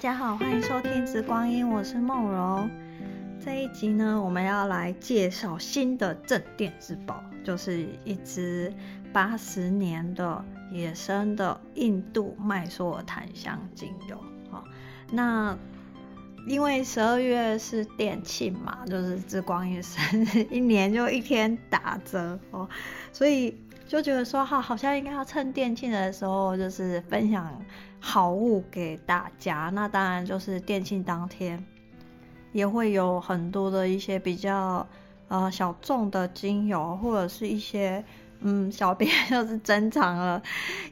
[0.00, 2.66] 大家好，欢迎收听《之光音》，我是梦柔。
[3.38, 8.72] 这一集呢，我们要来介绍新的镇店之宝，就是一支
[9.12, 14.18] 八十年的野生的印度麦索檀香精油。
[14.50, 14.64] 好，
[15.12, 15.54] 那
[16.46, 22.66] 因为十二月是店庆嘛，就是之光阴生日，一年就一天打折哦，
[23.12, 23.54] 所以
[23.86, 27.62] 就觉得说，哈，好像应该要趁店庆的时候，就是分享。
[28.00, 31.62] 好物给大家，那当然就是店庆当天
[32.52, 34.86] 也会有很多的一些比较
[35.28, 38.02] 呃小众的精油，或者是一些
[38.40, 40.42] 嗯小编 就是珍藏了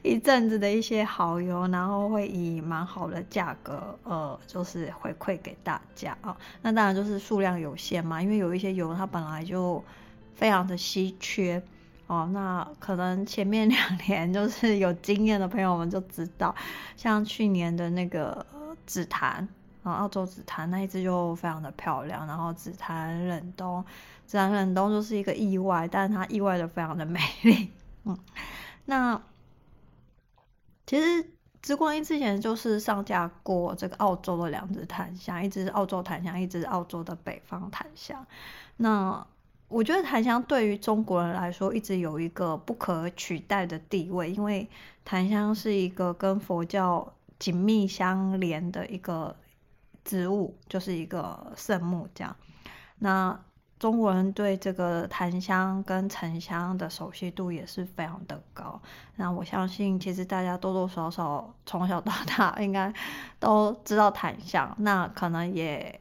[0.03, 6.37] 一阵子的一些好油，然后会以蛮好的价格呃就是回馈给大家啊。
[6.61, 9.83] 那当然就是数量有限嘛，因为有一些油它本来就
[10.35, 11.63] 非常的稀缺。
[12.09, 16.55] 哦，那可能前面两年就是有经验的朋友们就知道，
[16.97, 18.45] 像去年的那个
[18.87, 19.47] 紫檀
[19.83, 23.85] 啊，澳洲紫檀那一支就非常的漂亮，然后紫檀冷冬，
[24.25, 27.71] 紫檀冷冬就是一个意外，但是它意外的非常的美丽。
[28.05, 28.19] 嗯，
[28.87, 29.21] 那
[30.87, 38.27] 其实之光音之前就是上架过这个澳洲的两支檀香，一支是澳洲檀香，一支是澳洲的北方檀香。
[38.79, 39.27] 那
[39.69, 44.67] 我觉得檀香对于中国人来说一直有一个不可取代的地位，因为
[45.05, 49.37] 檀香是一个跟佛教紧密相连的一个
[50.05, 52.35] 植物，就是一个圣木这样。
[52.99, 53.39] 那
[53.79, 58.81] 中国人对这个檀香跟沉香的熟悉度也是非常的高。
[59.17, 62.93] 那我相信，其实大家多多少少从小到大 应该
[63.39, 66.01] 都知道檀香，那可能也。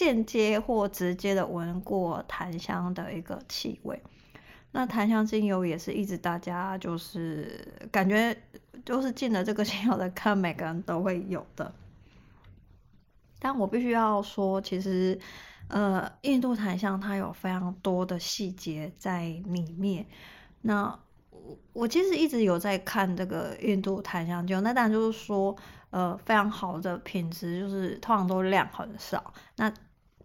[0.00, 4.02] 间接或直接的闻过檀香的一个气味，
[4.72, 8.34] 那檀香精油也是一直大家就是感觉
[8.82, 11.70] 就是进了这个精油的坑，每个人都会有的。
[13.38, 15.18] 但我必须要说，其实
[15.68, 20.06] 呃，印度檀香它有非常多的细节在里面。
[20.62, 20.98] 那
[21.30, 25.54] 我我其实一直有在看这个印度檀香精油，那当然就是说
[25.90, 29.32] 呃非常好的品质，就是通常都量很少。
[29.56, 29.72] 那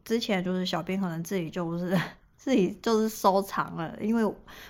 [0.06, 2.00] 之前就是小编可能自己就是
[2.38, 4.24] 自己就是收藏了，因为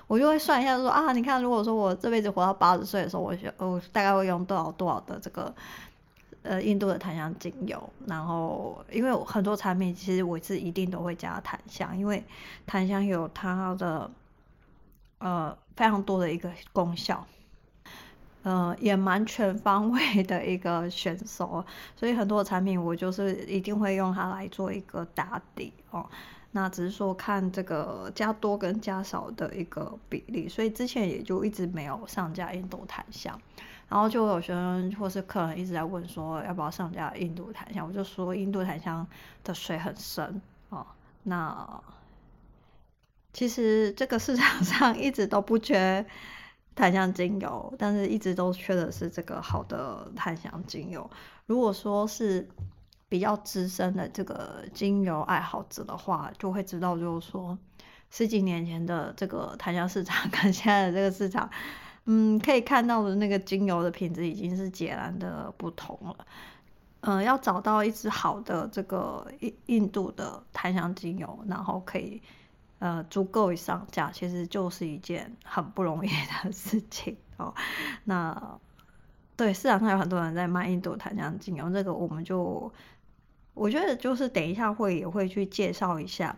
[0.07, 5.53] 我就会算一下说啊，你看如果说我这辈子活到八十岁的时候，我我大概会用多少多少的这个
[6.41, 12.24] 呃印度的檀香精油，然后因为很多产品其实我是一定都会加檀香，因为
[12.66, 14.09] 檀香有它的
[15.18, 17.28] 呃非常多的一个功效。
[18.45, 26.07] 呃，也蛮全方位的一个选手，所以很多产品我就是一定会用它来做一个打底哦。
[26.51, 33.35] 那只是说看这个加多跟加少的一个比例，所以之前也就一直没有上架印度檀香。
[33.89, 39.07] 然后就有学生或是客人一直在问说要不要上架印度檀香，我就说印度檀香
[39.44, 40.39] 的水很深
[40.69, 40.85] 哦。
[41.23, 41.81] 那
[43.33, 46.06] 其实这个市场上一直都不缺。
[46.75, 51.09] 檀香精油，但是一直都缺的是这个好的檀香精油。
[51.46, 52.46] 如果说是
[53.08, 57.58] 比较资深的这个精油爱好者的话，就会知道，就是说
[58.09, 61.50] 十几年前的这个檀香市场跟现在的这个市场，
[62.03, 66.25] 嗯，可以看到的那个精油的品质已经是截然的不同了。
[67.02, 72.22] 嗯，要找到一支好的这个印印度的檀香精油，然后可以。
[72.80, 77.53] 呃，足够以上架，其实就是一件很不容易的 事情哦。
[78.03, 78.59] 那
[79.36, 82.72] 对市场上有很多人在卖印度檀香精油，这个我们就
[83.53, 86.36] 我觉得就是等一下会也会去介绍一下。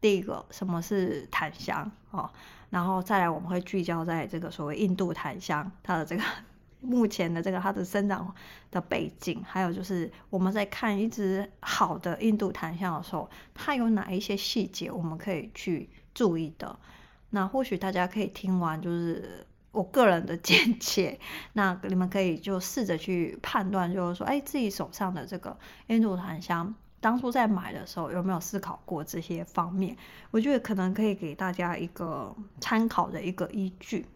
[0.00, 2.30] 第一个什么是檀香哦，
[2.70, 6.22] 然后再来我们会聚焦在这个所谓印度檀香它的这个。
[6.84, 8.34] 目前的这个它的生长
[8.70, 16.78] 的背景，还有就是我们在看一只好的印度檀香的时候，它有哪一些细节我们可以去注意的？
[17.30, 21.18] 那或许大家可以听完，就是我个人的 见解，
[21.54, 25.58] 那你们可以就试着去判断，就是说，哎，自己手上的这个
[25.88, 29.96] 印度檀香，当初在买的时候有没有思考过这些方面？
[30.30, 34.06] 我觉得可能可以给大家一个参考的一个依据。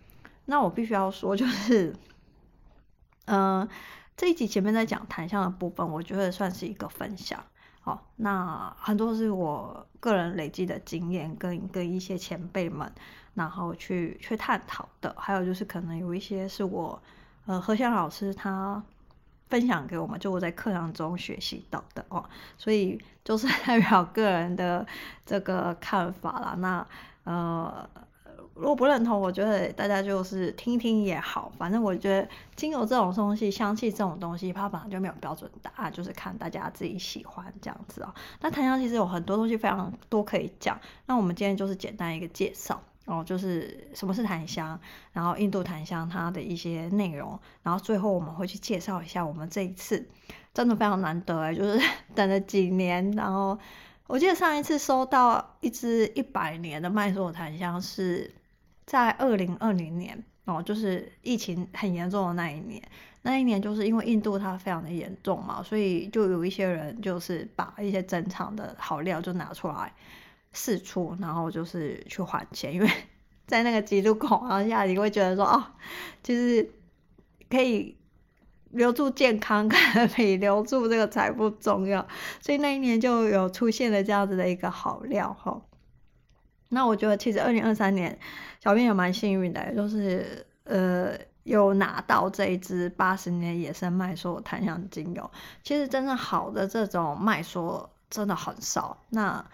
[0.45, 1.95] 那我必须要说，就是。
[3.29, 3.69] 嗯、呃，
[4.17, 7.39] 这一集前面在讲檀香的部分，我觉得算是一个分享。
[7.81, 12.91] 好，那很多是我个人累积的经验，跟跟一些前辈们，
[13.35, 15.15] 然后去去探讨的。
[15.19, 17.01] 还有就是可能有一些是我，
[17.47, 18.83] 呃，何香老师他
[19.49, 22.25] 分享给我们，就我在课堂中学习到的哦。
[22.57, 24.87] 所以就是 代表个人的
[25.27, 26.55] 这个看法啦。
[26.59, 26.87] 那
[27.25, 27.89] 呃。
[28.59, 31.53] 如果不认同，我觉得大家就是听听也好。
[31.57, 38.13] 反正我觉得精油这种东西，香气这种东西，它本来就没有标准答案，就是看大家自己喜欢这样子哦。
[38.41, 40.77] 那檀香其实有很多东西非常多可以讲。
[41.07, 44.79] 那我们今天就是简单一个介绍哦，就是什么是檀香，
[45.13, 50.05] 然后印度檀香它的一些内容，然后最后我们会去介绍一下我们这一次
[50.53, 51.81] 真的非常难得哎，就是
[52.17, 53.57] 等了几年，然后
[54.09, 58.35] 我记得上一次收到一支一百年的麦索檀香是。
[58.89, 62.83] 在二零二零年哦，就是疫情很严重的那一年，
[63.21, 69.93] 那一年就是因为印度它非常的严重嘛，所以就有一些人就是把一些珍藏的好料就拿出来
[70.55, 72.89] 释出，然后就是去还钱，因为
[73.47, 75.63] 在那个极度恐慌下，你会觉得说哦，
[76.23, 76.73] 就是
[77.51, 77.95] 可以
[78.71, 82.09] 留住健康， 可能比留住这个财富重要，
[82.41, 85.61] 所以那一年就有出现了这样子的一个好料哈。
[86.69, 88.19] 那我觉得其实二零二三年，
[88.61, 91.13] 小编也蛮幸运的，就是呃
[91.45, 95.31] 有拿到这一支八十年野生麦索檀香精油。
[95.63, 99.45] 其实真正好的这种麦索真的很少，那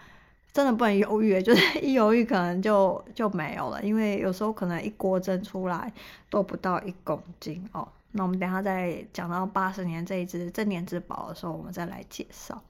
[0.51, 5.91] 真的不能犹豫，就是 一犹豫可能就就没有了，因为有时候可能一锅蒸出来
[6.29, 7.87] 都不到一公斤哦。
[8.11, 12.61] 那我们等下再讲到八十年这一支镇店之宝的时候，我们再来介绍。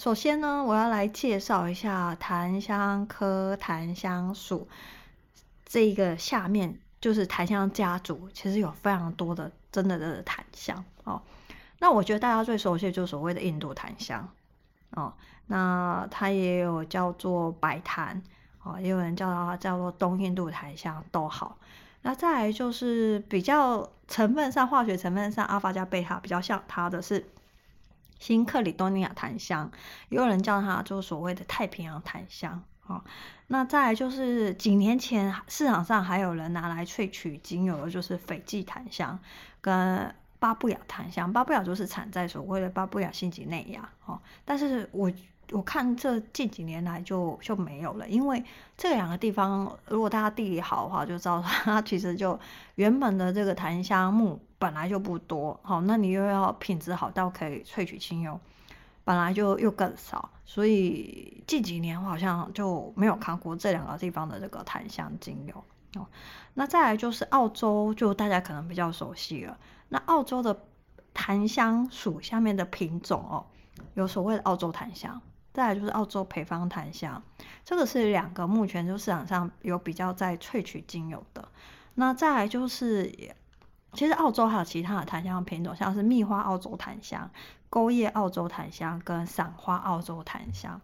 [0.00, 4.66] 首先呢，我要来介绍一下檀香科檀香属
[5.66, 11.20] 这一个下面就是檀香家族，其实有非常多的真的的檀香哦。
[11.80, 14.26] 那我觉得大家最熟悉就是所谓的印度檀香
[14.92, 15.12] 哦，
[15.48, 18.22] 那它也有叫做白檀
[18.62, 21.58] 哦，也有人叫它叫做东印度檀香都好。
[22.00, 27.22] 那再来就是比较成分上，化学成分上，阿法加贝塔比较像它的是。
[28.20, 29.68] 新克里多尼亚檀香，
[30.10, 33.02] 也有人叫它就所谓的太平洋檀香啊。
[33.48, 39.18] 那再来就是几年前市场上还有人拿来萃取精油的，就是斐济檀香
[39.60, 41.32] 跟巴布亚檀香。
[41.32, 44.20] 巴布亚就是产在所谓的巴布亚新几内亚哦。
[44.44, 45.10] 但是我
[45.52, 48.42] 我看这近几年来就就没有了，因为
[48.76, 52.38] 这两个地方如果大家地理好的话，就知道它其实就
[52.76, 54.40] 原本的这个檀香木。
[54.60, 58.38] 本来就不多，好，那你又要品质好到可以萃取精油，
[59.04, 65.64] 本来就又更少，所以近几年我好像就没有看过这两个地方的这个檀香精油
[65.98, 66.06] 哦。
[66.52, 69.56] 那再来就是澳洲，就大家可能比较熟悉了。
[69.88, 70.54] 那澳洲的
[71.14, 73.46] 檀香属下面的品种哦，
[73.94, 77.22] 有所谓的澳洲檀香，再来就是澳洲配方檀香，
[77.64, 81.48] 这个是两个目前就市场上有比较在萃取精油的。
[81.94, 83.12] 那再来就是。
[83.92, 87.28] 其实澳洲还有其他的檀香品种，像是蜜花澳洲檀香、
[87.68, 90.80] 钩叶澳洲檀香跟散花澳洲檀香，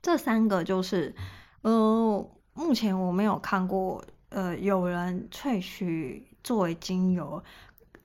[0.00, 1.14] 这三个就是，
[1.60, 7.44] 呃，目前我没有看过，呃，有人萃取作为精油。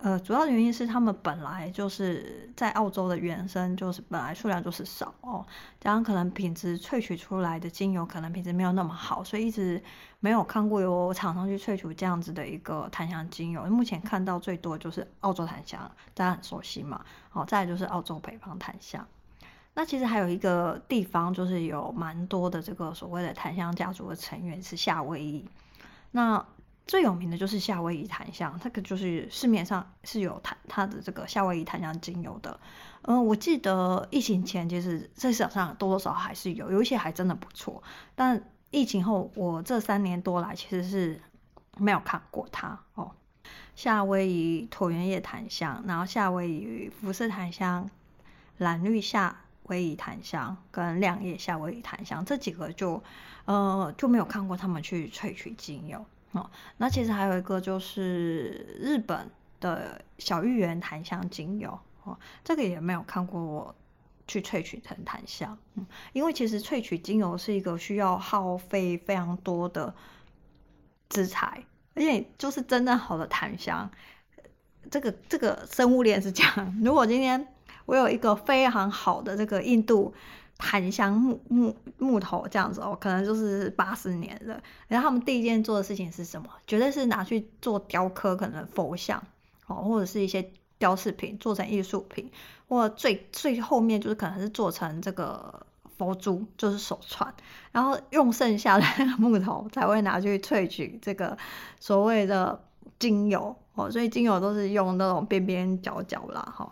[0.03, 5.45] 呃，主要原因是他们本来就是在澳洲的原生，就是本来数量就是少哦，
[5.79, 9.81] 加上可能品质萃取出来的精油可能品质没有那么好，所以一直
[10.19, 13.63] 没有看过有厂商去萃取这样子的一个檀香精油。
[13.67, 19.07] 目前看到最多就是澳洲檀香，大家很熟悉嘛，哦，再就是澳洲北方檀香。
[19.73, 25.47] 那其实还有一个地方就是有蛮多的这个所谓的檀香家族的成员是夏威夷，
[26.11, 26.45] 那。
[26.85, 32.60] 最有名的就是夏威夷檀香，这个就是市面上是有檀它的这个夏威夷檀香精油的。
[33.03, 37.81] 嗯，我记得疫情前其实在市场上多多少少还是有，有一些还真的不错。
[38.15, 41.22] 但疫情后，我这三年多来其实是
[41.77, 43.12] 没有看过它哦。
[43.75, 47.89] 夏威夷椭圆叶檀香，然后夏威夷辐射檀香、
[48.57, 53.01] 蓝绿夏威夷檀香跟亮叶夏威夷檀香这几个就
[53.46, 56.05] 呃就没有看过他们去萃取精油。
[56.33, 63.75] 哦，那其实还有一个就是日本的小玉园檀香精油哦，这个也没有看过我
[64.27, 69.93] 去萃取成檀香，嗯，因为其实萃取精油是一个需要耗费非常多的
[71.07, 71.63] 资材，
[71.93, 73.89] 而且就是真正好的檀香，
[74.91, 77.47] 这个这个生物链是这样，如果今天
[77.85, 80.13] 我有一个非常好的这个印度。
[80.57, 84.62] 檀香木木木头这样子哦，可能就是八十年的。
[84.88, 86.48] 然后他们第一件做的事情是什么？
[86.65, 89.22] 绝对是拿去做雕刻，可能佛像
[89.67, 92.31] 哦，或者是一些雕饰品，做成艺术品，
[92.67, 95.65] 或最最后面就是可能是做成这个
[95.98, 97.33] 佛珠，就是手串。
[97.72, 98.86] 然后用剩下的
[99.17, 101.38] 木头才会拿去萃取这个
[101.79, 102.63] 所谓的
[103.00, 106.72] 精油哦，所以精油都是用那种边边角角啦哈。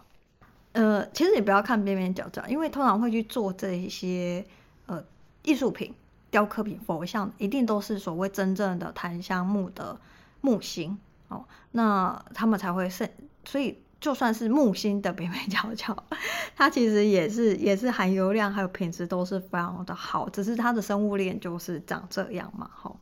[0.74, 4.46] 呃，其实你不要看边边角角，因为通常会去做这一些
[4.86, 5.04] 呃
[5.44, 5.94] 艺术品
[6.30, 10.00] 雕刻品、佛像，一定都是所谓真正的檀香木的
[10.40, 10.98] 木星
[11.28, 13.10] 哦，那他们才会是，
[13.44, 16.04] 所以就算是木星的边边角角，
[16.56, 22.98] 它其实也是也是含油量还有品质都是非常的好，只是它的生物链就是长这样嘛，好，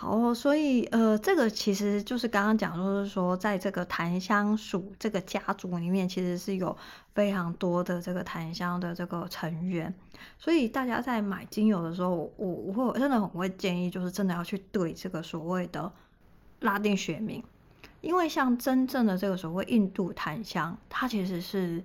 [0.00, 0.32] 好。
[0.32, 6.74] 所以呃，这个其实就是刚刚讲，就是说，在这个檀香属这个家族里面，其实是有
[7.14, 9.94] 非常多的这个檀香的这个成员。
[10.38, 15.92] 所以大家在买精油的时候，我我会真的很会建议，就是真的要去对这个所谓的
[16.60, 17.42] 拉丁学名，
[18.00, 21.82] 因为像真正的这个所谓印度檀香，它其实是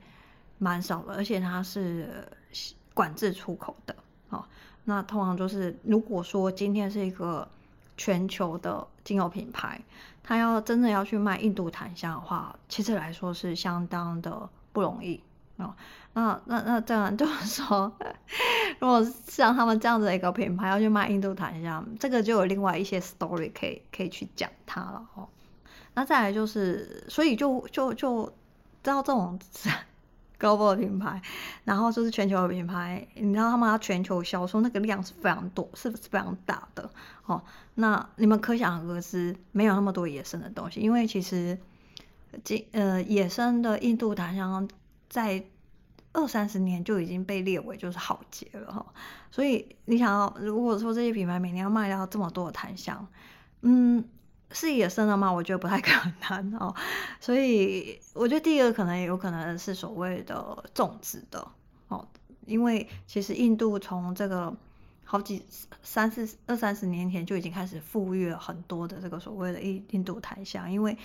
[0.58, 2.26] 蛮少的，而且它是
[2.94, 3.96] 管制出口的。
[4.30, 4.48] 好，
[4.86, 7.48] 那通常就是如果说今天是一个
[7.98, 9.82] 全球的精油品牌，
[10.24, 15.22] 他要真正要去卖印度檀香的话，其实来说是相当的不容易
[15.58, 15.76] 啊。
[16.14, 17.92] 那那那这样就是说，
[18.80, 25.28] 如果像他们这样子一个品牌要去卖印度檀香，这个就有另外一些 story 可以可以去讲它了哦。
[25.94, 28.26] 那再来就是，所以就就就
[28.84, 29.40] 知道这种。
[30.40, 31.22] Global 的品牌，
[31.64, 36.90] 然后就是全球的品牌，你知道他们要全球销售那个量是非常多，是不是非常大的
[37.26, 37.42] 哦？
[37.76, 41.58] 那你们可想而知，没有那么多野生的东西，因为其实，
[42.72, 44.68] 呃野生的印度檀香
[45.10, 45.44] 在
[46.14, 48.86] 二三十年就已经被列为就是好节了哈、哦。
[49.32, 53.08] 所以你想要如果说这些品牌每年要卖掉这么多的檀香，
[53.62, 54.04] 嗯。
[54.52, 55.32] 是野生的吗？
[55.32, 55.92] 我觉得不太可
[56.30, 56.74] 能哦，
[57.20, 61.46] 所以我觉得第一个可能也有可能是所谓的种植的
[61.88, 62.08] 哦，
[62.46, 64.56] 因为其实印度从这个
[65.04, 65.44] 好几
[65.82, 70.98] 三四二三十年前就已经开始富裕了很多的这个所谓的印印度檀香，因为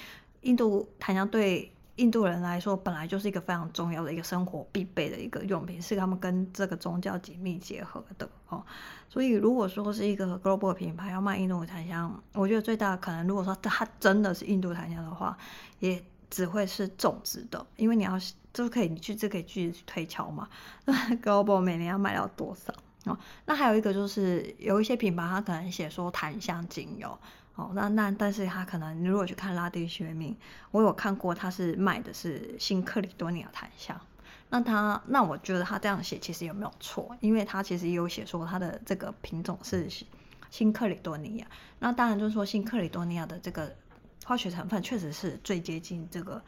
[0.42, 1.70] 印度檀香对
[2.00, 8.64] 印度人来说本来就是一个非常重要的一个生活必备的一个用品，是他们跟这个宗教紧密结合的哦。
[9.08, 15.36] 所以如果说是一个 global 品牌要卖印度檀香，我觉得最大的可能，如果说它真的是印度檀香的话，
[15.78, 18.18] 也只会是种植的，因为你要
[18.54, 20.48] 就可以你去这可以去推敲嘛。
[20.86, 22.72] 那 global 每年要卖到多少
[23.04, 23.18] 哦？
[23.44, 27.18] 那还有一个就是有一些品牌它可能写说檀香精油。
[27.60, 30.34] 哦，那那但是他可能，你如果去看拉丁学名，
[30.70, 34.00] 我有看过，他是卖的是新克里多尼亚檀香。
[34.48, 37.14] 那他那我觉得他这样写其实有没有错？
[37.20, 39.86] 因为他其实也有写说他的这个品种是
[40.50, 41.46] 新克里多尼亚。
[41.78, 43.70] 那当然就是说新克里多尼亚的这个
[44.24, 46.42] 化学成分确实是最接近这个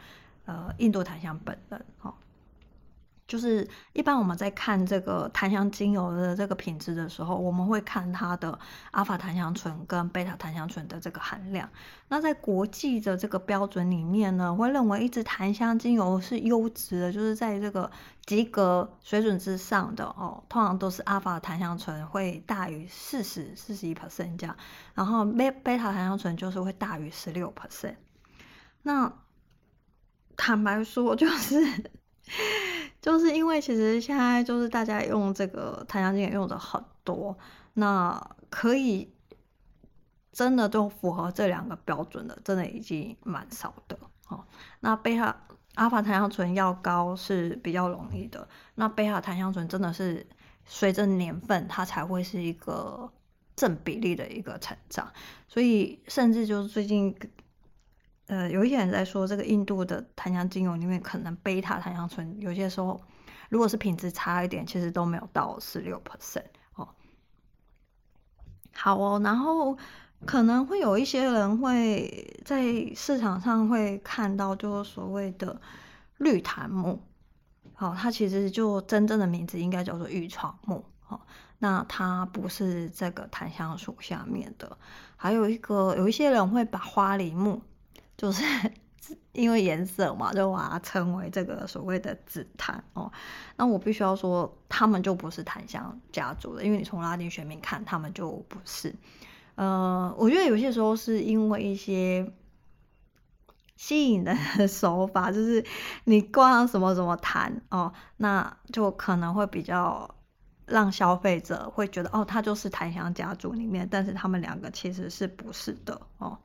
[0.47, 1.85] 呃印度檀香本人。
[2.01, 2.15] 哦
[3.33, 8.59] 就是一般我们在看这个檀香精油的这个品质的时候，我们会看它的
[8.91, 11.67] 阿法檀香醇跟贝塔檀香醇的这个含量。
[12.09, 17.91] 那在国际的这个标准里面呢，会认为一支檀香精油是优质的，就是在这个
[18.27, 24.55] 及格水准之上的哦，通常都是阿法檀香醇会大于四十四十一 percent 这样，
[24.93, 27.95] 然后贝贝塔檀香醇就是会大于十六 percent。
[28.83, 29.11] 那
[30.37, 32.02] 坦白说，就是。
[33.01, 37.37] 就是因为其实现在就是大家用这个檀香精油用的很多，
[37.75, 39.13] 那可以
[40.33, 43.99] 真的都符合这两个标准的，真的已经蛮少的
[44.29, 44.45] 哦。
[44.81, 45.37] 那贝塔
[45.75, 50.27] 阿法檀香醇要高是比较容易的，那贝塔檀香醇真的是
[50.65, 53.13] 随着年份它才会是一个
[53.57, 55.13] 正比例的一个成长，
[55.49, 57.15] 所以甚至就是最近。
[58.29, 62.99] 呃，有一些人在说，这个印度的檀香精油里面可能贝塔檀香醇有些时候，
[63.51, 66.45] 如果是品质差一点，其实都没有到十六 percent
[66.77, 66.89] 哦。
[68.73, 69.77] 好哦，然后
[70.25, 72.63] 可能会有一些人会在
[72.95, 75.61] 市场上会看到，就是所谓的
[76.19, 77.03] 绿檀木，
[77.75, 81.21] 好、哦，它其实就真正的名字应该叫做玉床木，哦，
[81.59, 84.79] 那它不是这个檀香树下面的。
[85.17, 87.61] 还有一个，有一些人会把花梨木。
[88.23, 88.45] 就是
[89.33, 93.11] 因为颜色嘛，就把它称为这个所谓的紫檀哦。
[93.57, 98.95] 那我必须要说，他们就不是檀香家族的，因为你从拉丁学名看，他们就不是。
[99.57, 102.33] 呃，我觉得有些时候是因为一些
[103.75, 104.33] 吸引的
[104.69, 105.65] 手法，就是
[106.05, 110.09] 你挂上什么什么檀哦，那就可能会比较
[110.67, 116.39] 让消费者会觉得哦，他就是檀香家族里面，但是他们两个其实是不是的哦。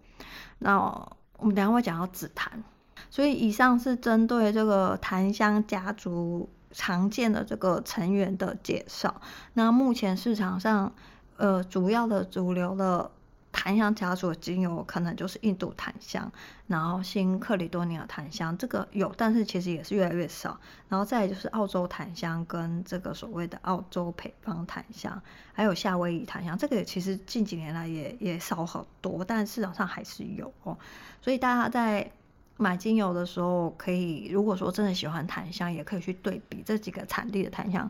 [0.57, 1.07] 那。
[1.37, 2.63] 我们等下会讲到紫檀，
[3.09, 9.21] 所以以上是针对这个檀香家族常见的这个成员的介绍。
[9.53, 10.93] 那目前市场上，
[11.37, 13.11] 呃，主要的主流的
[13.57, 16.31] 檀香家族的精油可能就是印度檀香，
[16.67, 20.59] 然后新克里多尼亚檀香这个有，但是其实也是越来越少。
[20.87, 25.19] 然后再就是澳洲檀香跟这个所谓的澳洲配方檀香，
[25.53, 30.77] 还有夏威夷檀香，这个其实近几年来也也少很多，但市场上还是有哦。
[31.19, 32.11] 所以大家在
[32.57, 37.89] 买精油的时候，可以如果说真的喜欢檀香，也可以去对比这几个产地的檀香。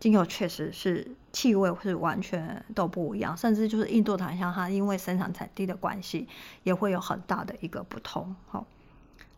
[0.00, 6.28] 精油确实是气味是完全都不一样，甚至就是印度檀香，它因为生产产地的关系，
[6.62, 8.36] 也会有很大的一个不同。
[8.46, 8.64] 好，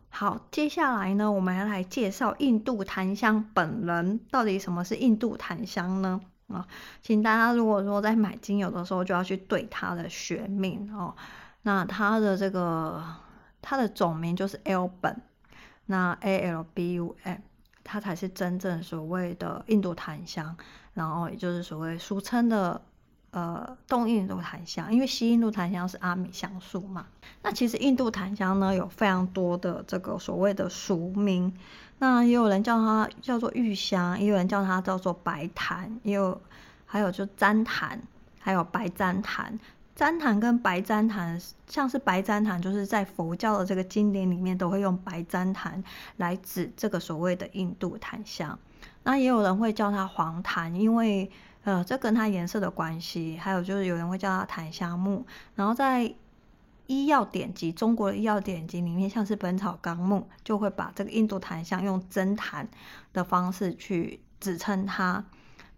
[0.09, 6.21] 好，接下来呢，我们要来介绍印度檀香本人，到底什么是印度檀香呢？
[6.47, 6.67] 啊，
[7.01, 11.15] 请大家如果说在买精油的时候，就要去对它的学名哦。
[11.63, 13.03] 那它的这个
[13.61, 15.21] 它的总名就是 L 本
[15.85, 17.37] 那 A L B U M。
[17.83, 20.55] 它才是真正所谓的印度檀香，
[20.93, 22.81] 然后也就是所谓俗称的
[23.31, 27.07] 呃东印度檀香，因为西印度檀香是阿米香树嘛。
[27.41, 31.53] 那其实印度檀香呢有非常多的这个所谓的俗名，
[31.99, 36.39] 那也有人叫它叫做玉香，也有人叫它叫做白檀，也有
[36.85, 38.01] 还有就旃檀，
[38.39, 39.59] 还有白旃檀。
[40.01, 45.83] 旃檀跟白旃檀，像是白旃檀，就是在佛教的这个经典里面都会用白旃檀
[46.17, 48.57] 来指这个所谓的印度檀香。
[49.03, 51.29] 那也有人会叫它黄檀，因为
[51.65, 53.37] 呃这跟它颜色的关系。
[53.37, 55.23] 还有就是有人会叫它檀香木。
[55.53, 56.11] 然后在
[56.87, 62.67] 医药典籍，中国的医药典籍里面，像是《本草纲目》，就会把这个印度檀香用真檀
[63.13, 65.23] 的方式去指称它。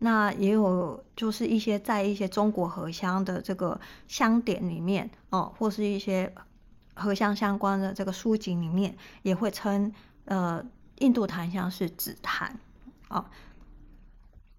[0.06, 6.36] 那也有，就是一些在一些中国合香的这个香典里面哦，或是一些
[6.94, 9.94] 合香相关的这个书籍里面，也会称
[10.26, 10.62] 呃
[10.98, 12.60] 印度檀香是紫檀
[13.08, 13.24] 哦。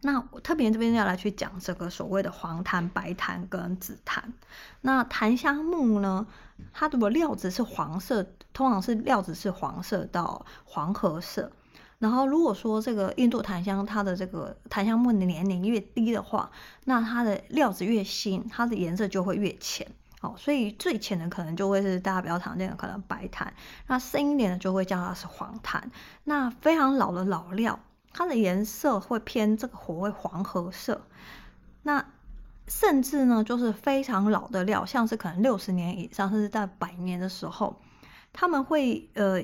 [0.01, 4.33] 那我特别这边要来去讲这个所谓的黄檀、白檀跟紫檀。
[4.81, 6.27] 那檀香木呢，
[6.73, 11.53] 它的料子是黄色，通常是料子是黄色到黄褐色。
[12.01, 16.51] 然后，如果说这个印度檀香，它的这个檀香木的年龄越低的话，
[16.85, 19.87] 那它的料子越新，它的颜色就会越浅。
[20.21, 23.55] 哦，所以最浅的可能就会是大家比较常见的可能白檀，
[23.87, 25.91] 那深一点的就会叫它是黄檀。
[26.25, 27.79] 那非常老的老料，
[28.13, 31.01] 它的颜色会偏这个火会黄褐色。
[31.83, 32.05] 那
[32.67, 37.81] 甚至呢，就是非常老的料，像是可能六十年以上，甚至在百年的时候，
[38.33, 39.43] 他们会呃。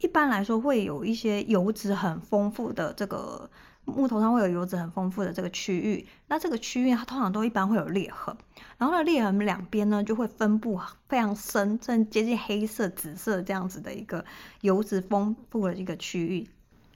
[0.00, 3.50] 一般来说，会有一些油脂很丰富的这个
[3.84, 8.34] 木头上会有油脂很丰富的这个区域，那这个区域它通常都一般会有裂痕，
[8.78, 14.24] 然后呢，裂痕两边呢就会分布非常深，甚至接近黑色、紫色这样子的一个
[14.62, 16.48] 油脂丰富的一个区域。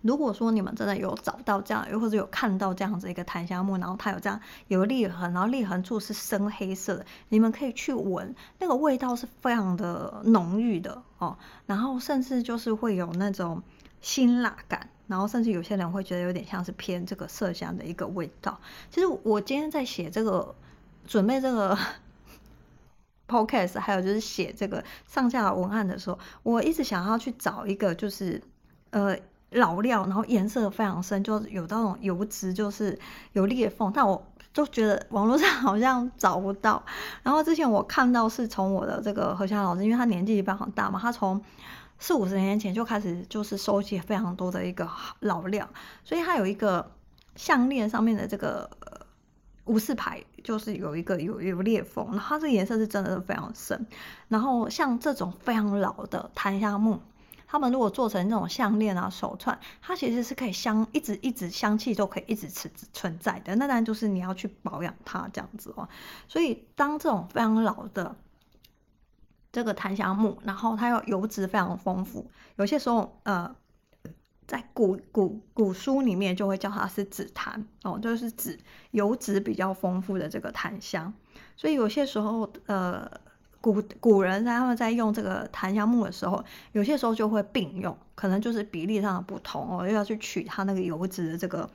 [0.04, 4.38] 如果说你们真的有找到这样，又或者有看到这样子一个檀香木，然后它有这样
[4.68, 11.38] 有裂痕，然后裂痕处是深黑色的，你们可以去闻，那个味道是非常的浓郁的哦。
[11.64, 13.62] 然后甚至就是会有那种
[14.02, 18.60] 辛辣感，然后甚至有些人会觉得有点像是偏这个麝香的一个味道。
[18.90, 20.54] 其实我今天在写这个
[21.06, 21.78] 准备这个
[23.26, 28.42] podcast，还有就是写这个上下文案的时候，我一直想要去找一个就是
[28.90, 29.16] 呃。
[29.54, 32.98] 老料，然后颜色非常深，就有那种油脂，就是
[33.32, 36.84] 有裂缝，但我就觉得网络上 好像找不到。
[37.22, 41.40] 然后之前我看到是从我的这个何香老师，因为他年纪一般很大嘛，他从
[42.00, 44.88] 四五十年前就开始就是收集非常多的一个
[45.20, 45.68] 老料，
[46.04, 46.90] 所以他有一个
[47.36, 48.68] 项链上面的这个
[49.66, 53.86] 无事牌，就是有一个有有裂缝，然后它这个颜色是真的是非常深。
[54.26, 57.00] 然后像这种非常老的檀香木。
[57.54, 63.54] 他们如果做成这种项链啊、手串，它其实是可以香，一直一直香气都可以一直存存在的。
[63.54, 65.88] 那当然就是你要去保养它这样子哦。
[66.26, 68.16] 所以当这种非常老的
[69.52, 73.54] 这个檀香木，然后它又油脂非常丰富，有些时候呃，
[74.48, 78.58] 在古古古书里面就会叫它是紫檀哦，就是指
[78.90, 81.14] 油脂比较丰富的这个檀香。
[81.56, 83.08] 所以有些时候呃。
[83.72, 91.70] 古古人在他们在用这个檀香木的时候，有些时候就会并用，可能就是比例上的不同哦，又要去取它那个油脂的这个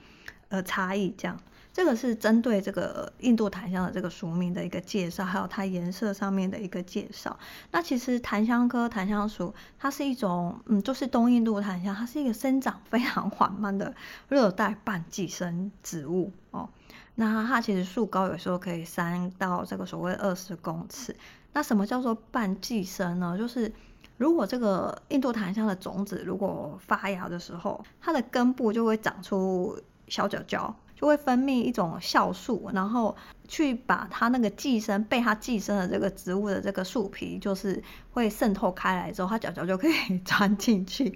[0.50, 1.36] 呃差异，这样。
[1.74, 7.40] 这个是针对这个印度檀香的这个俗名的一个介绍，还有它颜色上面的一个介绍。
[7.72, 13.96] 那其实檀香科檀香属，它是一种嗯，就是东印度檀香，它是一个生长非常缓慢的
[14.28, 16.70] 热带半寄生植物哦。
[17.16, 21.16] 那它其实树高有时候可以三到这个所谓二十公尺。
[21.60, 23.38] 那什么叫做半寄生呢？
[23.38, 23.70] 就是
[24.16, 33.14] 如果这个印度檀香的种子如果发芽的时候，它的根部就会长出小角角，就会分泌一种酵素，然后
[33.50, 39.94] 去把它那个寄生被它寄生的这个植物的这个树皮，就是会渗透开来之后，它角角就可以
[40.24, 41.14] 钻进去，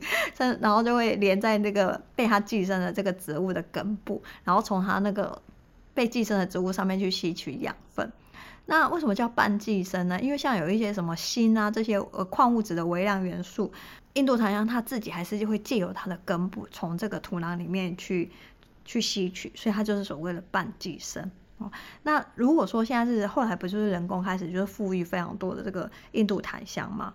[0.60, 5.42] 然后就会连在那个被它寄生的这个植物的根部，然后从它那个
[5.94, 8.12] 被寄生的植物上面去吸取养分。
[8.66, 10.18] 那为什么叫半寄生呢？
[10.22, 13.74] 因为像有一些什么锌啊这些呃矿物质的微量元素，
[14.14, 18.32] 印度檀香它自己还是就会借由它的根部从这个土壤里面去
[18.86, 21.70] 去吸取，所以它就是所谓的半寄生哦。
[22.04, 27.14] 那如果说现在是后来不就是人工开始就是富裕非常多的这个印度檀香嘛？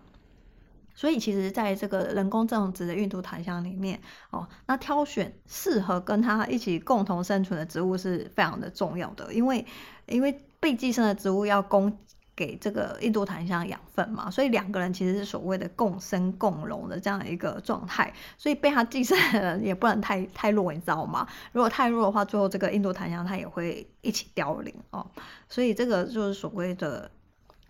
[0.95, 9.65] 所以其实在这个人工种植的印度檀香里面哦，那挑选适合跟它一起共同生存的植物是非常的重要的，因为
[10.07, 10.39] 因为。
[10.61, 11.99] 被寄生的植物要供
[12.35, 18.15] 给这个印度檀香养分嘛，所以两个人其实是所谓的共生共荣的这样一个状态。
[18.37, 21.27] 所以被它寄生的人也不能太太弱，你知道吗？
[21.51, 25.05] 如果太弱的话，最后这个印度檀香它也会一起凋零哦。
[25.49, 27.11] 所以这个就是所谓的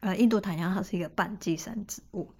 [0.01, 2.31] 呃印度檀香，它是一个半寄生植物。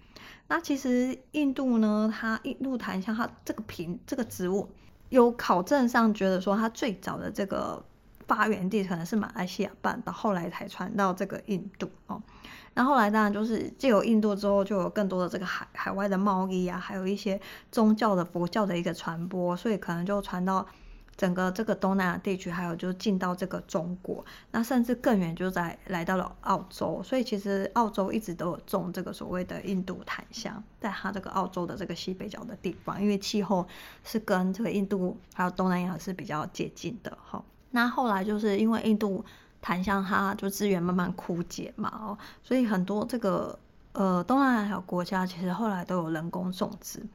[0.47, 4.69] 那其实印度呢，它印度檀香它这个品这个植物
[5.09, 7.83] 有考证上觉得说它最早的这个。
[8.29, 12.21] 发源地可能是马来西亚半岛，后来才传到这个印度哦。
[12.75, 20.65] 那后来当然就是借由印度之后，就有更多的这个海海外的贸易啊，还有一些宗教的佛教的一个传播，所以可能就传到
[21.17, 27.01] 整个这个东南亚地区，还有就进到这个中国，那甚至更远就在来到了澳洲。
[27.03, 33.67] 所以其实澳洲一直都有种这个所谓的印度檀香，在它这个澳洲的这个西北角的地方，因为气候
[34.03, 37.43] 是跟这个印度还有东南亚是比较接近的哈。
[37.71, 39.23] 那后来就是因为印度
[39.61, 43.57] 檀香它就资源慢慢枯竭嘛，哦，所以很多这个
[43.91, 47.05] 呃东南亚国家其实后来都有人工种植。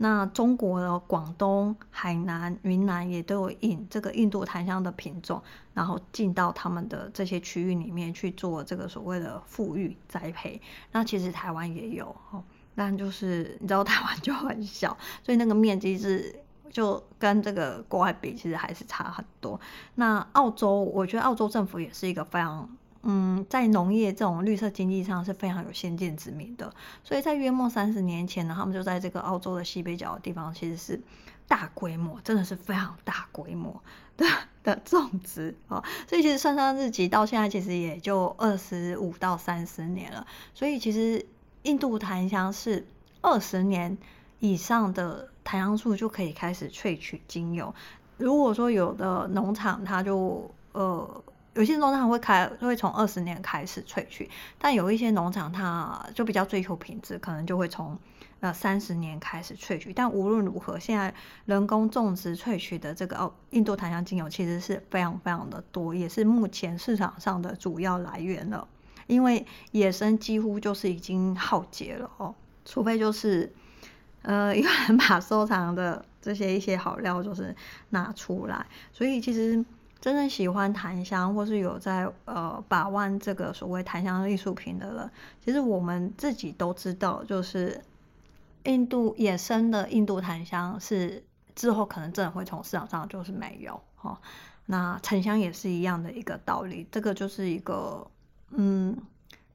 [0.00, 5.42] 那中国的广东、海南、云南也都有引这个印度檀香的品种，
[5.74, 10.62] 然后进到他们的这些区域里面去做这个所谓的复育栽培。
[10.92, 12.40] 那其实台湾也有哦，
[12.76, 16.32] 但就是你知道台湾就很小，所以那个面积是。
[16.70, 19.60] 就跟这个国外比，其实还是差很多。
[19.94, 22.68] 那澳洲，我觉得澳洲政府也是一个非常，
[23.02, 26.72] 嗯，在农业这种绿色经济上是非常有先见之明的。
[27.02, 31.00] 所以在约莫三十年前呢，他们就在这个澳洲的西北角的地方，其实是
[31.46, 33.82] 大规模，真的是非常大规模
[34.16, 34.26] 的
[34.62, 35.82] 的种植啊。
[36.08, 40.26] 所以其实算上日籍到现在，其实也就二十五到三十年了。
[40.54, 41.26] 所以其实
[41.62, 42.86] 印度檀香是
[43.22, 43.98] 二十年
[44.38, 45.30] 以上的。
[45.48, 47.74] 檀香树就可以开始萃取精油。
[48.18, 57.98] 如果说有的农场，它就呃，有些农场会开，会从二十年开始萃取，但有一些农场它就比较追求品质，可能就会从
[58.40, 59.90] 呃三十年开始萃取。
[59.90, 61.14] 但无论如何，现在
[61.46, 68.68] 人工种植萃取的这个哦，印度檀香精油其实是非常非常的多，也是目前市场上的主要来源了。
[69.06, 72.34] 因为野生几乎就是已经耗竭了哦，
[72.66, 73.50] 除非就是。
[74.22, 77.54] 呃，有人把收藏的这些一些好料就是
[77.90, 79.64] 拿出来，所以其实
[80.00, 85.10] 真正喜欢檀香或是有在呃把玩这个所谓檀香艺术品的人，
[85.44, 87.80] 其实我们自己都知道，就是
[88.64, 91.22] 印度野生的印度檀香是
[91.54, 94.20] 之后可能真的会从市场上就是没有哈，
[94.66, 98.06] 那沉香也是一样的一个道理，这个就是一个
[98.50, 98.96] 嗯。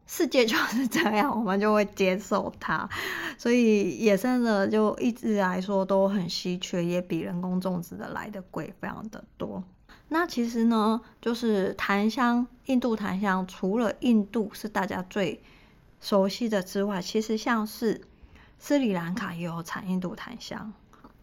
[0.05, 2.87] 世界就是这样，我们就会接受它。
[3.37, 9.63] 所以野生的就一直来说都很稀缺，也比人工种植的来的贵，非常的多。
[10.09, 15.41] 那其实呢，就是檀香，印度檀香，除了印度是大家最
[16.01, 18.01] 熟悉的之外，其实像是
[18.59, 20.73] 斯里兰卡也有产印度檀香。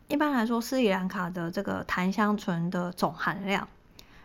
[0.08, 3.68] 一般来说，斯里兰卡的这个檀香醇的总含量，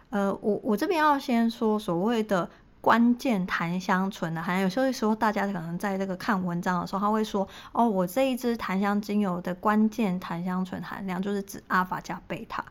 [0.09, 2.49] 呃，我我这边要先说所谓的。
[2.85, 12.63] 关键檀香醇的含量，有时候大家可能在这个看文章的时候，他会说哦，我这一支檀香精油的关键檀香醇含量就是指阿法加贝塔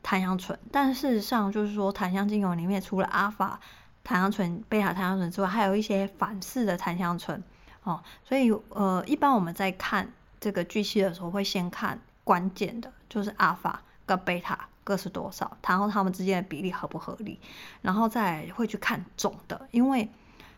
[0.00, 0.56] 檀香醇。
[0.70, 3.58] 但事实上就是说，檀香精油里面除了阿法
[4.04, 7.42] 檀香醇、贝塔檀香醇之外，还有一些反式的檀香醇
[7.82, 8.00] 哦。
[8.22, 14.68] 所以呃，一般我们在看这个巨细的时候，会先看关键的，就是阿法跟贝塔。
[14.84, 15.56] 各是多少？
[15.66, 17.38] 然后它们之间的比例合不合理？
[17.80, 20.08] 然后再会去看总的，因为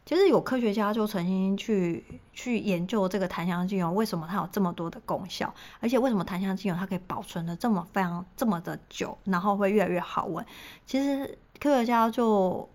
[0.07, 10.45] 其实有科学家就曾经去去研究这个檀香精油为什么它有这么多的功效，而且为什么檀香精油它可以保存的这么非常这么的久，然后会越来越好闻。
[10.87, 12.69] 其实科学家就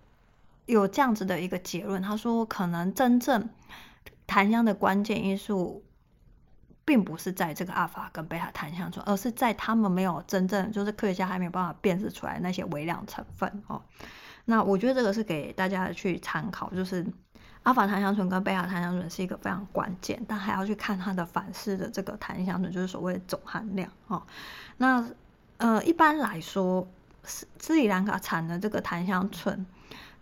[0.66, 3.48] 有这样子的一个结论，他说可能真正
[4.26, 5.82] 檀香的关键因素。
[6.90, 13.80] 并不是在这个阿尔法跟贝塔檀香醇，而是在他们没有真正就是科学家还没有办法辨识出来那些微量成分哦。
[14.44, 17.06] 那我觉得这个是给大家去参考，就是
[17.62, 24.20] 阿尔法檀香醇跟贝塔檀香醇是一个非常关键，但还要去看它的反式的这个檀香醇，就是所谓的总含量哦。
[24.78, 25.08] 那
[25.58, 26.88] 呃，一般来说，
[27.22, 29.64] 斯斯里兰卡产的这个檀香醇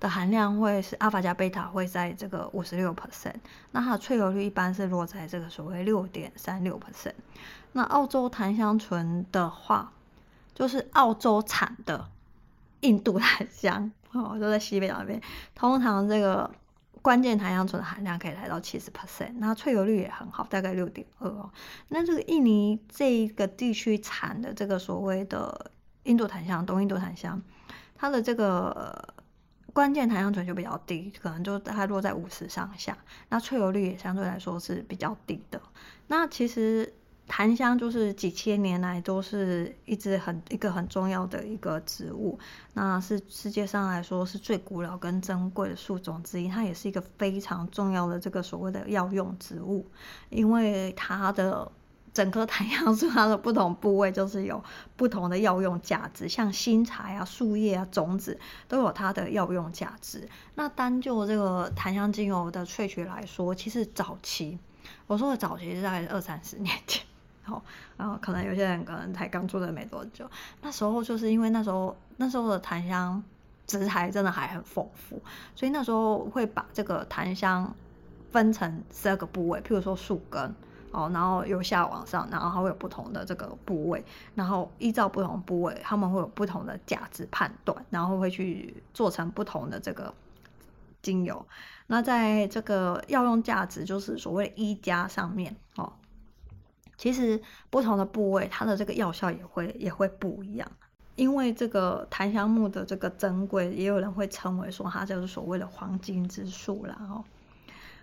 [0.00, 3.34] 的含量会是阿尔法加贝塔会在这个五十六 percent，
[3.72, 7.14] 那它的萃油率一般是落在这个所谓六点三六 percent。
[7.72, 9.92] 那澳洲檀香醇的话，
[10.54, 12.08] 就是澳洲产的
[12.80, 15.20] 印度檀香哦，就在西北那边，
[15.56, 16.48] 通常这个
[17.02, 21.50] 关键檀香醇的含量可以来到七十 percent，那萃油率也很好，大概六点二哦。
[21.88, 25.72] 那这个印尼这一个地区产的这个所谓的
[26.04, 27.42] 印度檀香，东印度檀香，
[27.96, 29.16] 它的这个。
[29.72, 32.96] 关键檀香醇就比较低，可能就大概落在五十上下。
[33.28, 35.60] 那萃油率也相对来说是比较低的。
[36.06, 36.92] 那其实
[37.26, 42.38] 檀香就是几千年来都是一直很一个很重要的一个植物，
[42.74, 46.48] 那是世界上来说是最古老跟珍贵的树种之一。
[46.48, 49.86] 它也是一个非常重要的这个所谓的药用植物，
[50.30, 51.70] 因为它的。
[52.18, 54.64] 整颗檀香树它的不同部位就是有
[54.96, 60.28] 不同的药用价值，像新材啊、树叶啊、种子都有它的药用价值。
[60.56, 64.58] 那单就这个檀香精油的萃取来说，其实早期
[65.06, 67.06] 我说的早期是在二三十年前，
[67.44, 67.62] 好，
[67.96, 70.28] 然后可能有些人可能才刚做的没多久，
[70.60, 73.22] 那时候就是因为那时候那时候的檀香
[73.68, 75.22] 植材真的还很丰富，
[75.54, 77.72] 所以那时候会把这个檀香
[78.32, 80.52] 分成十二个部位，譬如说树根。
[80.92, 90.12] 哦，然后由下往上，然后它会有不同的这个部位，然后依照不同部位，他们会有不同的价值判断，然后会去做成不同的这个
[91.02, 91.46] 精油。
[91.86, 95.92] 那在这个药用价值，就是所谓一加上面哦，
[96.96, 100.70] 其实不同的部位，它的这个药效也会也会不一样。
[101.16, 107.24] 因为这个檀香木的这个珍贵，也有人会称为说它就是所谓的黄金之树啦哦。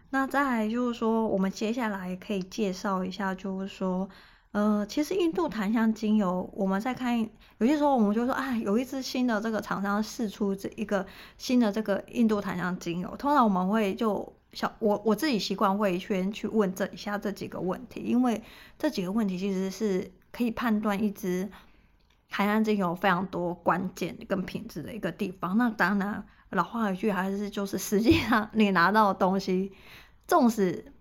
[0.10, 4.08] 那再来就是说，我们接下来可以介绍一下，就是说，
[4.52, 7.20] 呃，其实印度檀香精油，我们在看，
[7.58, 11.06] 有些时候我们就说，啊，有一支新的这个厂商试出这一个
[11.38, 18.42] 新的这个印度檀香精油，通常我们会就小我我自己习惯会先去问这一下这几个问题，因为
[18.80, 21.50] 这几个问题其实是可以判断一支
[22.30, 25.58] 檀香精油非常多关键跟品质的一个地方。
[25.58, 29.74] 那当然，老话一句，还是就是实际上你拿到的东西。
[30.28, 30.92] 纵使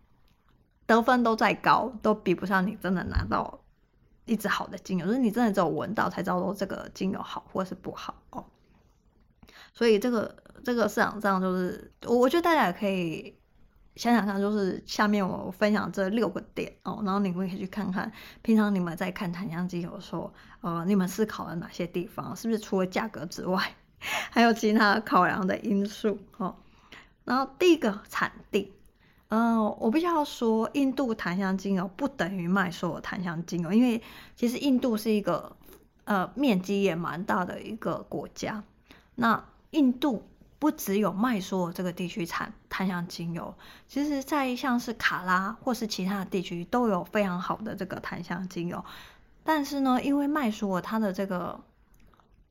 [0.86, 3.60] 得分都再高，都比不上你真的拿到
[4.26, 8.44] 一支好的精油，就是你真的只有闻到才知道说这个精油好或是不好哦。
[9.72, 13.34] 所以这个这个市场上就是，我我觉得大家也可以
[13.96, 22.36] 想想看，就是下面我分享这六个点哦，然后你们可以去看看，平常你们在看檀香精油的时候，呃，你们思考了哪些地方？
[22.36, 26.56] 是不是除了价格之外，还有其他考量的因素哦？
[27.24, 28.72] 然后第一个产地。
[29.28, 34.00] 嗯、我必须要说，印度檀香精油不等于卖所有檀香精油，因为
[34.36, 35.56] 其实印度是一个
[36.04, 38.62] 呃面积也蛮大的一个国家。
[39.16, 40.28] 那印度
[40.60, 43.52] 不只有麦索这个地区产檀香精油，
[43.88, 48.84] 其实在像是卡拉或是其他地区都有非常好的这个檀香精油。
[49.42, 51.58] 但是呢，因为麦索它的这个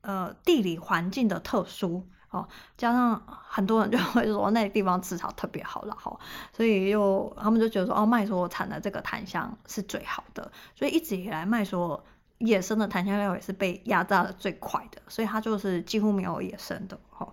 [0.03, 2.07] 呃地理环境的特殊。
[2.29, 6.17] 哦，加上很多人就会说那个地方磁场特别好了哈，
[6.51, 12.03] 所以又他们就觉得说哦，麦所产的这个檀香是最好的，所以一直以来麦所
[12.39, 17.31] 野生的檀香料也是被压榨的最快的，所以它就是几乎没有野生的哈。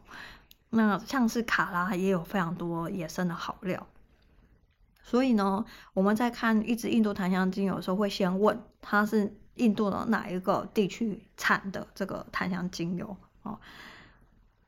[0.68, 3.86] 那像是卡拉也有非常多野生的好料，
[5.02, 13.58] 所以呢，我们在看一支印度檀香精油的时候，会先问它是印度的哪一个地区产的这个檀香精油哦。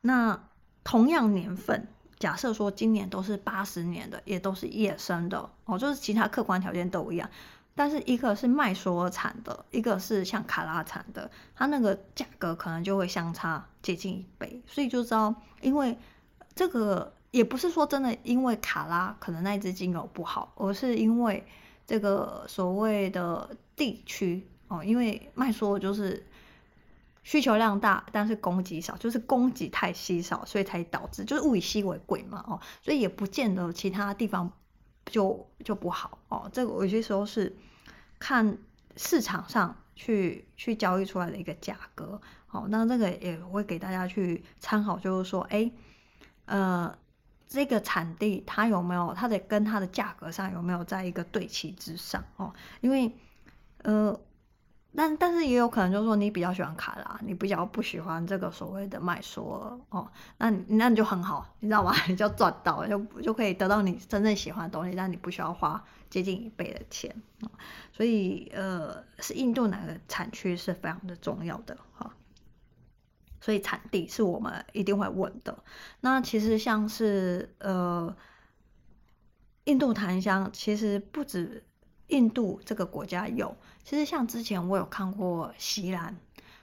[0.01, 0.39] 那
[0.83, 1.87] 同样年份，
[2.19, 7.29] 假设说今年都是八十年的，也都是野生的哦，就是其他客观条件都一样，
[7.73, 15.97] 但是一个是麦索尔产的，一个是像卡拉产的，它那个价格可能就会相差接近一倍，所以就知道，因为
[16.53, 21.45] 这个也不是说真的，因为卡拉可能那支精油不好，而是因为
[21.87, 26.25] 这个所谓的地区哦，因为麦索尔就是。
[27.25, 34.51] 需求量大，但是供给少，就是供给太稀少，所以才导致就是物以稀为贵嘛，哦，所以也不见得其他地方
[35.05, 36.49] 就就不好哦。
[36.51, 37.55] 这个有些时候是
[38.19, 38.57] 看
[38.97, 45.71] 市场上去去交易出来的一个价格，好，那这个也会给大家去参考，就是说，哎，
[46.43, 46.93] 呃，
[47.47, 52.53] 这个产地它有没有它的跟它的价格上有没有在一个对齐之上哦？
[52.81, 53.09] 因为
[53.83, 54.19] 呃。
[54.95, 61.91] 但但是也有可能就是说你比较喜欢卡拉，你比较不喜欢这个所谓的麦索哦，那你那你就很好，你知道吗？
[62.07, 67.49] 你就赚到，就就可以得到你真正喜欢的东西，但你不需要花接近一倍的钱，哦，
[67.91, 72.13] 所以呃，是印度哪个产区是非常的重要的哈，
[73.41, 75.57] 所以产地是我们一定会问的。
[76.01, 78.15] 那其实像是呃，
[79.63, 81.63] 印度檀香其实不止。
[82.07, 86.15] 印度这个国家有，其实像之前我有看过锡兰，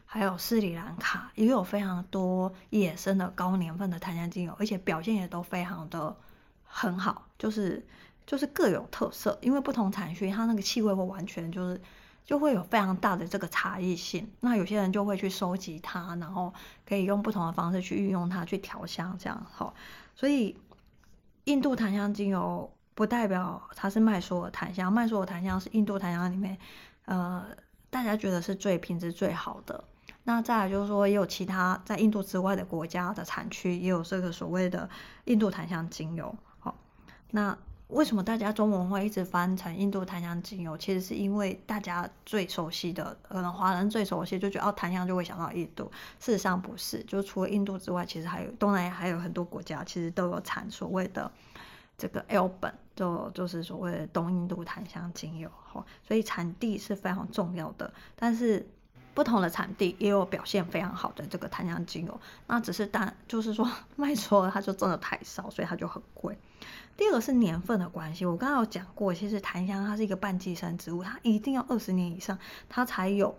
[0.05, 6.14] 还有斯里兰卡，也有非常多野生的高年份的檀香精油，而且表现也都非常的
[6.62, 7.85] 很好，就是
[8.26, 11.81] 就是各有特色，因为不同产区它那个气味会完全就是
[12.24, 14.31] 就会有非常大的这个差异性。
[14.40, 16.53] 那有些人就会去收集它，然后
[16.87, 19.74] 可以用不同的方式去运用它去调香，这样好。
[20.14, 20.57] 所以
[21.44, 22.70] 印度檀香精油。
[23.01, 26.59] 不代表它是麦索尔檀香，麦索尔檀香是印度檀香里面，
[27.07, 27.43] 呃，
[27.89, 29.83] 大家觉得是最品质最好的。
[30.25, 34.87] 那再来就是说，也有其他在印度之外的国家的产区也有这个所谓的
[35.25, 36.37] 印度檀香精油。
[36.59, 36.77] 好，
[37.31, 37.57] 那
[37.89, 40.77] 为什么大家中文会一直翻成印度檀香精油？
[40.77, 45.91] 其实是因为大家最熟悉的，可能华人最熟悉，就觉得哦，檀香就会想到印度。
[46.19, 51.33] 事实上不是，就除了印度之外，其实还有东南亚还有很多国家，其实都有产所谓的。
[52.01, 57.93] 这个 L 本就就是所谓的东印度檀香精油哈，所以产地是非常重要的。
[58.17, 58.67] 但是
[59.13, 66.39] 不同的产地也有表现非常好的这个檀香精油，那只是但就是说 卖出了它就真的太少，所以它就很贵。
[66.97, 72.39] 第二个是年份的关系，我刚刚有讲过，其实檀香它是一个半寄生植物，它一定要二十年以上
[72.71, 73.37] 它才有，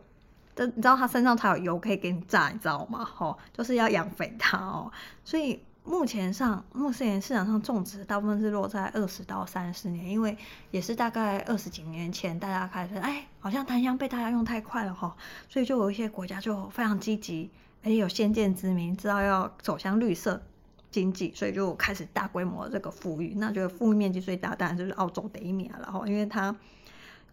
[0.56, 3.04] 这你知道它身上才有油可以给你榨，你知道吗？
[3.04, 4.91] 吼，就是要养肥它哦，
[5.26, 5.63] 所以。
[5.91, 10.38] 目前上，目前市场上种植大部分是落在二十到三十年，因为
[10.71, 15.13] 也是大概二十几年前，大家开始哎，好像檀香被大家用太快了哈，
[15.49, 17.51] 所以就有一些国家就非常积极，
[17.84, 20.41] 而且，有先见之明，知道要走向绿色
[20.89, 23.34] 经济，所以就开始大规模的这个复育。
[23.36, 26.56] 那觉得复育面积最大当然就是澳洲北面了哈，因为它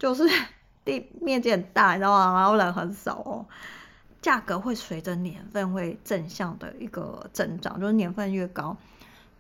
[0.01, 0.25] 就是
[0.85, 2.41] 地面积很大，你知道吗？
[2.41, 3.47] 然后人很少哦。
[4.21, 8.77] 价格会随着年份会正向的一个增长，就是年份越高，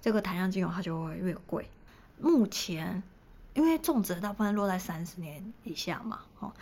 [0.01, 1.69] 这个檀香精油它就会越贵。
[2.21, 3.03] 目前
[3.55, 6.53] 因为种植大部分落在三十年以下嘛，哦，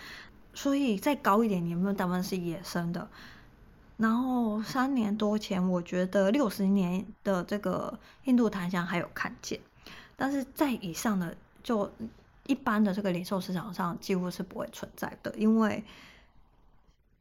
[0.54, 3.06] 所以再高一点年份大部分是野生的。
[3.98, 9.60] 然后三年多前，我觉得六十年的这个印度檀香还有看见，
[10.16, 11.90] 但是在以上的就
[12.46, 15.84] 一般的这个零售市场上几乎是不会存在的，因为。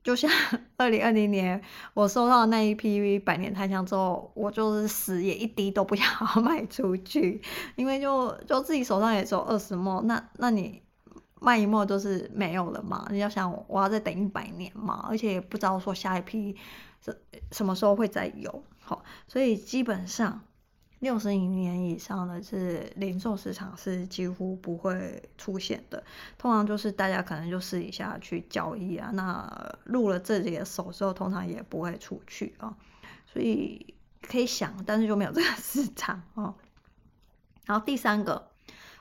[0.06, 0.30] 就像
[0.78, 1.60] 二零二零年
[1.96, 7.42] 我收到那一批百年檀香之后，我就是死也一滴都不想要 卖出去，
[7.76, 10.84] 因为就就自己手上也只有二十墨，那那你
[11.42, 13.08] 卖一墨就是没有了嘛？
[13.10, 16.56] 你要想我要再等一百年嘛，而且也不知道说下一批
[17.02, 17.18] 什
[17.52, 20.44] 什么时候会再有，好，所以基本上。
[21.06, 26.04] 六十一年以上的是零售市场是几乎不会出现的，
[26.36, 32.76] 通常就是大家可能就私底下去交易啊，那入了自己的手之后，通常也不会出去啊，
[33.32, 36.56] 所以可以想，但是就没有这个市场啊。
[37.68, 38.48] 然后第三个，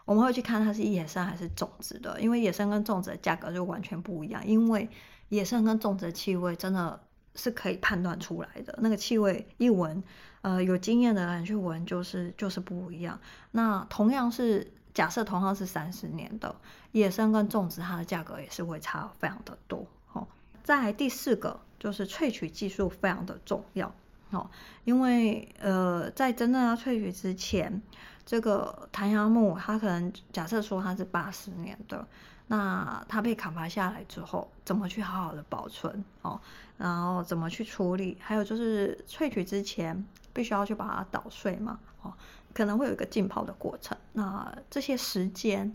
[0.04, 4.90] 我们会去看它是野生还是种植的，因为野生跟种植的价格就完全不一样，因为
[5.30, 7.00] 野生跟种植的气味真的。
[7.36, 10.00] 是可以判断出来的，那个气味一闻，
[10.44, 13.18] 呃，有经验的人去闻就是就是不一样。
[13.52, 16.54] 那同样是假设同样是三十年的
[16.92, 19.86] 野生跟种植，它的价格也是会差非常的多。
[20.12, 20.28] 哦，
[20.62, 23.90] 再第四个就是萃取技术非常的重要。
[24.32, 24.50] 哦，
[24.84, 27.80] 因为呃，在真正要萃取之前，
[28.26, 32.06] 这个檀香木它可能假设说它是八十年的。
[32.46, 36.38] 那它被砍伐下来之后，怎么去好好的保存哦？
[36.76, 38.18] 然后怎么去处理？
[38.20, 40.04] 还有就是萃取之前，
[40.34, 42.12] 必须要去把它捣碎嘛，哦，
[42.52, 43.96] 可能会有一个浸泡的过程。
[44.12, 45.74] 那这些时间，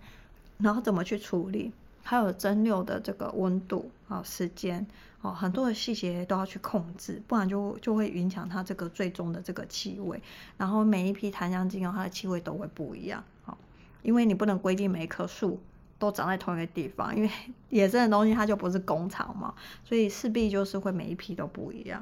[0.59, 1.71] 然后怎么去处理？
[2.03, 4.85] 还有蒸馏的这个温度啊、时间
[5.21, 10.21] 哦，很多的细节都要去控制，不然就就会影响它这个最终的这个气味。
[10.57, 13.57] 然后每一批檀香精油，它的气味都会不一样，哦，
[14.03, 15.59] 因为你不能规定每一棵树。
[15.99, 17.29] 都长在同一个地方，因为
[17.67, 22.01] 野生的东西它就不是工厂嘛，所以势必就是会每一批都不一样。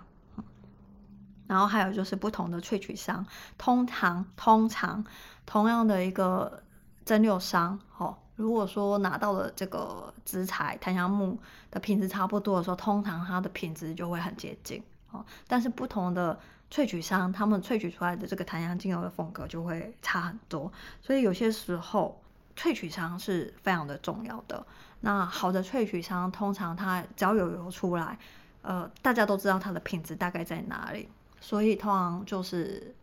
[1.47, 3.25] 然后还有就是不同的萃取商，
[3.57, 5.03] 通常通常
[5.45, 6.61] 同样的一个
[7.05, 11.39] 蒸馏商，哦，如果说拿到了这个植材檀香木
[11.71, 14.83] 的品质差不多的时候，通常它的品质就会很接近。
[15.11, 16.37] 哦，但是不同的
[16.69, 20.69] 萃取商他们萃取出来的这个檀香精油的风格就会差很多，
[21.01, 22.21] 所以有些时候
[22.57, 24.65] 萃取商是非常的重要的。
[24.99, 28.19] 那好的萃取商通常它只要有油出来，
[28.63, 31.07] 呃，大家都知道它的品质大概在哪里，
[31.39, 32.95] 所以通常就是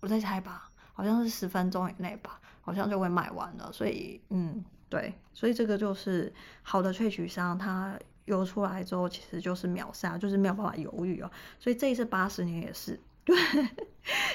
[0.00, 3.72] 我在猜吧，好像是十分钟以内吧，好像就会卖完了。
[3.72, 7.98] 所以嗯，对，所以这个就是好的萃取商它。
[8.26, 11.30] 邮出来之后，其实就是秒杀，就是没有办法犹豫哦。
[11.58, 13.36] 所以这一次八十年也是， 对，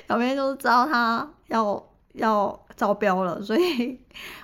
[0.05, 3.97] 小编就是知道他要要招标了，所以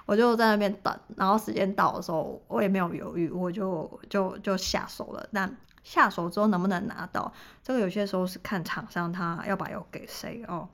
[0.05, 0.97] 我就在那边等。
[1.17, 5.27] 然后时间到的时候，我也没有犹豫，我就就就下手了。
[5.33, 7.31] 但下手之后能不能拿到，
[7.61, 10.67] 这个有些时候是看厂商他要把油给谁哦。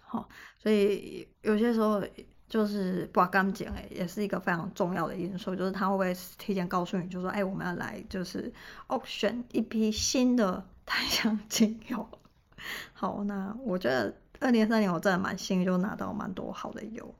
[0.00, 0.28] 好，
[0.58, 2.02] 所以有些时候。
[2.48, 5.54] 就是刮干净哎，也是一个非常重要的因素。
[5.54, 8.50] 就是他会不会提前告诉你，就说哎，我们要来就是
[8.86, 12.08] option 一批新的檀香精油。
[12.94, 17.14] 好，那我觉得二零二三年我真的蛮幸运，就拿到蛮多好的油。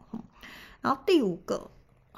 [0.80, 1.70] 然后第五个，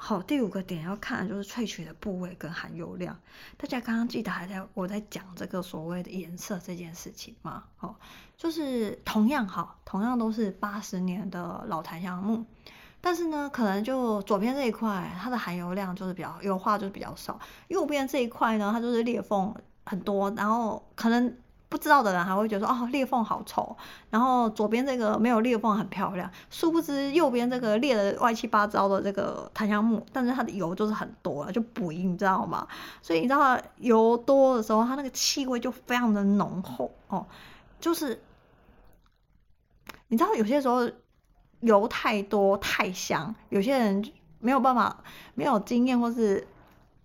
[0.03, 3.15] 好，第五个点要看的就是萃取的部位跟含油量。
[3.55, 7.65] 大家刚刚记得还在我在讲这个所谓的颜色这件事情吗？
[7.77, 7.95] 好，
[8.35, 12.43] 就是同样好，同样都是八十年的老檀香木。
[12.99, 19.53] 但是呢，可能就左边这一块，它的含油量就是比较油化，就是比较少；右边这一块呢，它就是裂缝
[19.85, 21.37] 很多，然后可能
[21.71, 23.75] 不知道的人还会觉得说，哦，裂缝好丑。
[24.09, 32.67] 然后左边这个没有裂缝很漂亮，殊不知右边这个裂的歪七八糟的这个檀香木，但是它的油就是很多了，就补，你知道吗？
[33.01, 37.25] 所以你知道油多的时候，它那个气味就非常的浓厚哦，
[37.79, 38.21] 就是
[40.09, 40.87] 你知道有些时候。
[41.61, 44.03] 油太多太香，有些人
[44.39, 44.97] 没有办法，
[45.35, 46.47] 没有经验，或是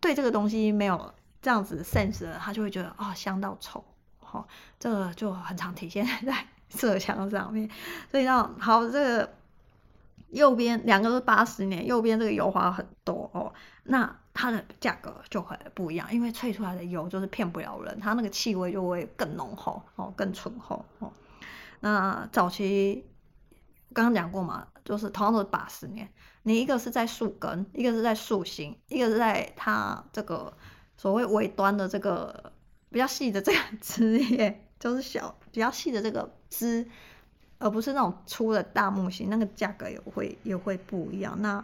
[0.01, 1.13] 对这个东西没有
[1.43, 3.85] 这样子 sense 的，他就会觉得啊、哦、香到丑，
[4.27, 4.47] 好、哦，
[4.79, 7.71] 这个就很常体现在 色香上面。
[8.11, 9.33] 所以呢，好，这个
[10.31, 13.53] 右边两个都是八十年，右边这个油花很多哦，
[13.85, 21.13] 那它的价格就会不一样，因为萃出来的油就是骗不了人，它那个气味就会更浓厚哦，更醇厚哦。
[21.81, 23.07] 那早期。
[23.93, 26.07] 刚刚讲过嘛，就是同样都是八十年，
[26.43, 30.53] 你一个是在树根，一个是在树心，一个是在它这个
[30.99, 32.53] 所谓尾端的这个
[32.97, 36.89] 比较细的这个 枝叶，就是小比较细的这个枝，
[37.59, 41.63] 而不是那种粗的大木型，那个价格也会也会不一样，那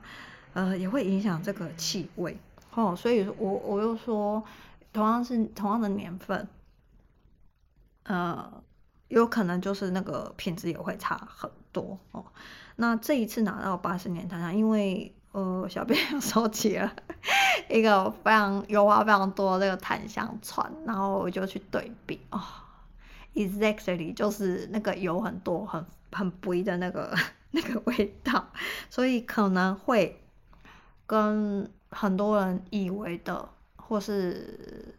[0.53, 2.37] 呃也会影响这个气味
[2.74, 4.45] 哦，所以我我又说，
[4.93, 6.47] 同样是同样的年份，
[8.03, 8.62] 呃。
[9.09, 12.24] 有可能就是那个品质也会差很多哦。
[12.76, 16.95] 那这一次拿到八十年檀香，因为呃小编 收集了
[17.68, 22.41] 一个非常油花非常多的这个檀香串，然后我就去对比哦
[23.35, 27.14] ，exactly 就是那个油很多很很肥的那个
[27.51, 28.47] 那个味道，
[28.89, 30.22] 所以可能会
[31.07, 34.95] 跟很多人以为的或是。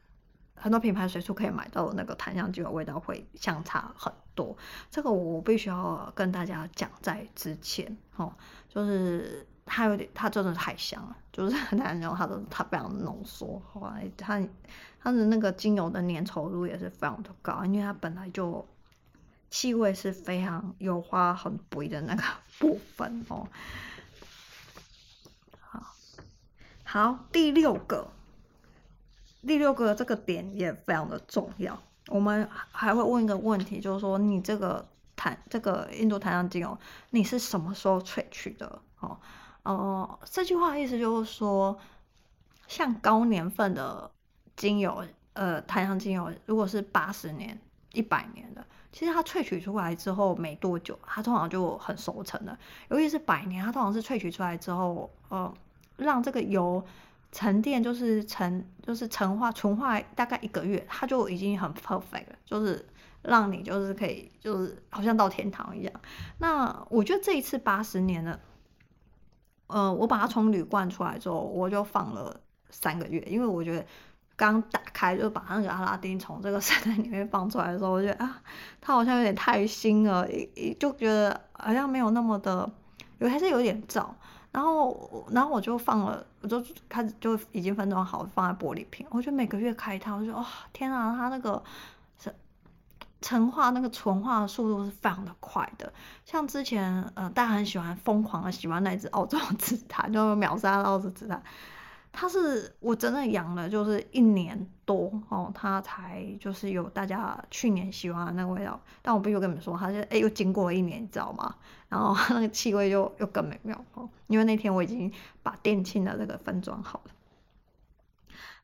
[0.56, 4.56] 很多品牌随处可以买到的那个檀香精油味道会相差很多，
[4.90, 8.32] 这个我必须要跟大家讲在之前哦，
[8.70, 14.42] 就是它有点，它真的是太香了， 就是很难用它的它非常浓缩，后来它
[15.00, 18.68] 它的那个精油的粘稠度也是非常的高，因为它本来就
[19.50, 22.24] 气味是非常油花很肥的那个
[22.60, 23.48] 部分哦。
[25.60, 25.96] 好，
[26.84, 28.10] 好，第六个。
[29.46, 34.88] 第六个这个点也非常的重要，我们还会问一个问题，就是说你这个
[35.18, 38.82] 檀这个印度檀香精油，你是什么时候萃取的？
[39.02, 39.20] 哦，
[39.64, 41.78] 哦，这句话的意思就是说，
[42.68, 44.10] 像高年份的
[44.56, 45.04] 精油，
[45.34, 47.60] 呃，檀香精油，如果是八十年、
[47.94, 52.58] 一百年的，其实它萃取出来之后没多久，它通常就很熟成了。
[52.90, 55.54] 尤其是百年，它通常是萃取出来之后，呃，
[55.98, 56.84] 让这个油。
[57.36, 62.88] 沉淀就是沉，就是陈化、纯化大概一个月，它就已经很 perfect 了，就是
[63.24, 65.92] 让你就是可以，就是好像到天堂一样。
[66.38, 68.40] 那我觉得这一次八十年了，
[69.74, 73.84] 呃，我把它从铝罐出来之后，我就放了三个月，因为我觉得
[74.36, 78.42] 刚打开就把那个阿拉丁从这个 圣诞里面放出来的时候，我觉得啊，
[78.80, 82.70] 它好像有点太新了，一一就觉得好像没有那么的，
[83.18, 84.06] 有还是有点燥。
[84.52, 89.04] 然后，然后我就放了，我就开始就已经分装好，放在玻璃瓶。
[89.10, 91.64] 我就每个月开它，我就说，哇、哦，天啊，它那个
[93.24, 95.92] 陈化那个纯化的速度是非常的快的。
[96.26, 101.42] 像之前，呃，大家很喜欢疯狂的喜欢那只澳洲紫檀，就秒杀澳洲紫檀。
[102.12, 108.78] 它是我真的养了就是一年多哦，它才就是有大家去年喜欢的那个味道。
[109.02, 111.56] 但我必须跟你们说，它是哎又经过了一年，你知道吗？
[111.88, 115.10] 然后它 那个气味就又更美妙哦，因为那天我已经
[115.42, 117.12] 把店庆的这个分装好了。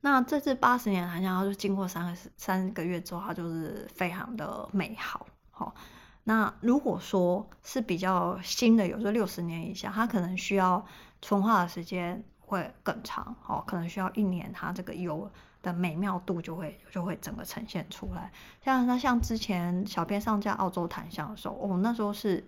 [0.02, 5.26] 那这支八十年檀香，它就经过三个三个月之后，它就是非常的美好。
[5.52, 5.76] 好，
[6.24, 10.86] 那如果说是比较新的，有时候六十年以下，它可能需要
[11.22, 13.36] 纯化的时间会更长。
[13.42, 15.30] 好，可能需要一年，它这个油
[15.62, 18.32] 的美妙度就会就会整个呈现出来。
[18.64, 22.48] 像那像之前小编上架澳洲檀香的时候，我、哦、那时候是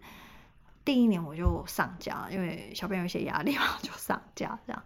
[0.86, 4.82] 第一年我就上架，因为小编有一些压力嘛， 就上架这样。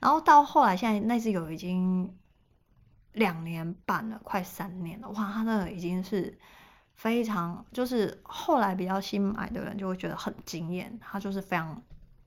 [0.00, 2.12] 然后到后来，现在那只狗已经
[3.12, 6.38] 两年半了，快三年了，哇，它那已经是。
[6.92, 11.82] 非常就是后来比较新买的人就会觉得很惊艳，它就是非常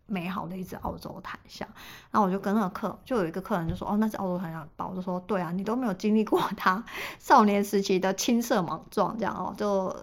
[0.07, 1.67] 美好的一只澳洲檀香。
[2.09, 6.84] 那我就跟那个客，就有一个客人就说：“哦，那只澳洲檀香包。”我就说：“对啊，你都没有经历过他
[7.19, 9.95] 少年时期的青涩莽撞，这样哦，就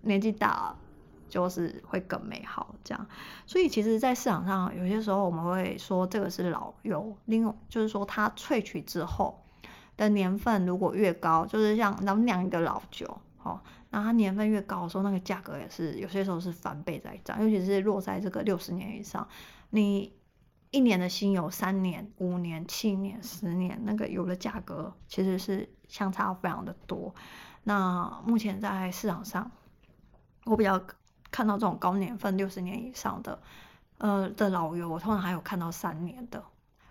[0.00, 0.76] 年纪大了
[1.28, 3.06] 就是会更美好这样。
[3.46, 9.44] 所以其实，在市场上有些时候我们会说这个是老油，另外就是说它萃取之后
[9.96, 13.60] 的年份如果越高，就是像咱们酿一个老酒，哦。”
[13.90, 19.26] 那它年份越高的时候，那个价格也是有些时候是翻倍在涨，尤其是落在这个六十年以上，
[19.70, 20.12] 你
[20.70, 27.14] 一年的新油，三年、五年、七年、十年，那个油的价格其实是相差非常的多。
[27.64, 29.50] 那目前在市场上，
[30.44, 30.78] 我比较
[31.30, 33.38] 看到这种高年份六十年以上的，
[33.98, 36.42] 呃的老油，我通常还有看到三年的。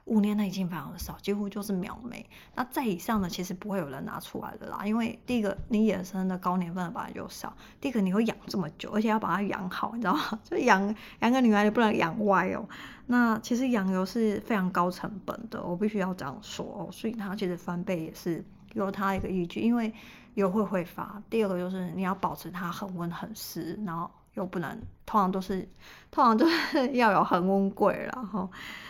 [0.06, 2.26] 五年的已经非常的少，几乎就是秒没。
[2.56, 10.40] 那再以上的其实不会有人拿出来的啦，因为第一个你野生的高年份的本来就少，第二个你会养这么久，而且要把它养好，你知道吗？
[10.46, 12.66] 就养养个女儿也不能养歪哦。
[13.08, 16.88] 那其实养油是非常高成本的，我必须要这样说哦。
[16.90, 18.42] 所以它其实翻倍也是
[18.76, 19.94] 有它一个依据，因为
[20.36, 21.22] 油会挥发。
[21.30, 24.10] 第二个就是你要保持它恒温恒湿，然后。
[24.38, 24.70] 又不能，
[25.04, 25.68] 通常都是，
[26.12, 28.50] 通常都是 要有恒温柜，然后，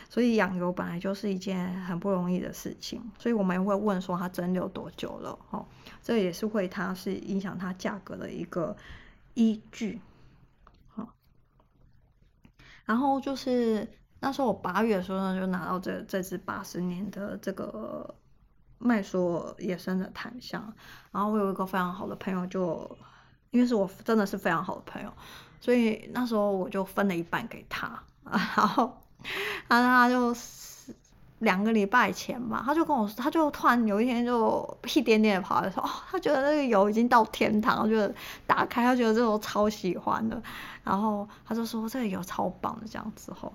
[0.09, 5.65] 所以养油本来就是一件很不容易的事情，所以我们也会问说它蒸馏多久了，哈，
[6.03, 8.75] 这也是会它是影响它价格的一个
[9.35, 10.01] 依据，
[10.89, 11.07] 好，
[12.83, 13.87] 然后就是
[14.19, 18.13] 那时候我八月的时候呢，就拿到这这只八十年的这个
[18.79, 20.73] 麦索野生的檀香，
[21.13, 22.97] 然后我有一个非常好的朋友就。
[23.58, 25.12] 因为是我真的是非常好的朋友，
[25.60, 28.95] 所以那时候我就分了一半给他，然后，
[29.68, 30.36] 然后他就
[31.39, 38.14] 两个礼拜前吧，他就跟我说，他就突然有一天就屁颠颠的跑来说，哦，他觉得那个油已经到天堂，我觉得
[38.45, 40.39] 打开，他觉得这种超喜欢的，
[40.84, 43.51] 然后他就说这个油超棒的这样子后，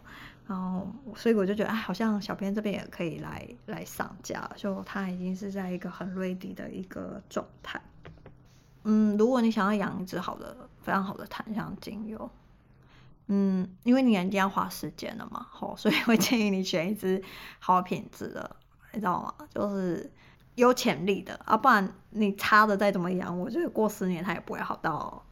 [0.49, 0.85] 然后
[1.15, 7.81] 所以我就觉得，哎，好像小编这边也可以来来上架，就他已经是在一个很 ready 的一个状态。
[8.85, 12.30] 嗯，如果你想要养一支好的、非常好的檀香精油，
[13.28, 17.22] 嗯，因为你一定要花时间了嘛，吼，所以会建议你选一支
[17.61, 18.57] 好品质的，
[18.93, 19.33] 你知道吗？
[19.55, 20.11] 就是
[20.57, 25.24] 有潜力的啊，不然你差的再怎么养，我觉得过十年它也不会好到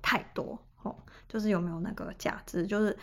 [0.00, 2.96] 太多，吼，就是有没有那个价值，就是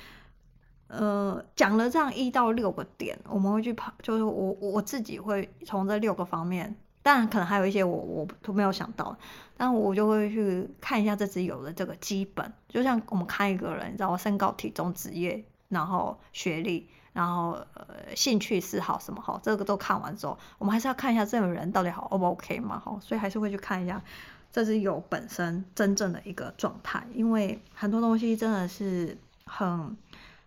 [0.87, 6.75] 呃，讲了这样一到六个点，我们会去跑，就是我我自己会从这六个方面。
[7.05, 9.15] 当然，可能还有一些我我都没有想到，
[9.55, 24.01] 但我就会去看一下这只有的这个基本，就像我们看一个人，你知道身高、体重、职业，然后学历，然后呃兴趣嗜好什么哈，这个都看完之后，我们还是要看一下这个人到底好 O 不 OK 嘛哈，所以还是会去看一下
[24.51, 29.95] 这只有本身真正的一个状态，因为很多东西真的是很。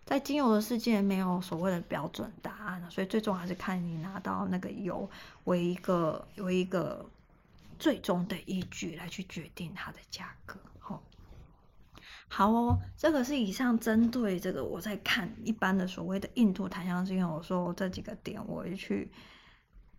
[0.09, 5.07] 在精油的世界没有所谓的标准答案，所以最终还是看你拿到那个油
[5.43, 7.07] 为一个为一个
[7.77, 10.59] 最终的依据来去决定它的价格。
[10.79, 11.03] 好，
[12.27, 19.11] 好哦，这个是以上针对这个我在看一般的所谓的印度檀香精油，说这几个点我会去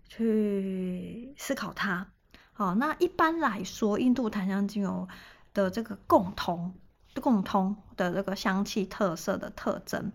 [0.09, 2.11] 去思考它。
[2.53, 5.07] 好，那一般来说，印度檀香精油
[5.55, 6.75] 的这个共同。
[7.21, 10.13] 共通的这个香气特色的特征，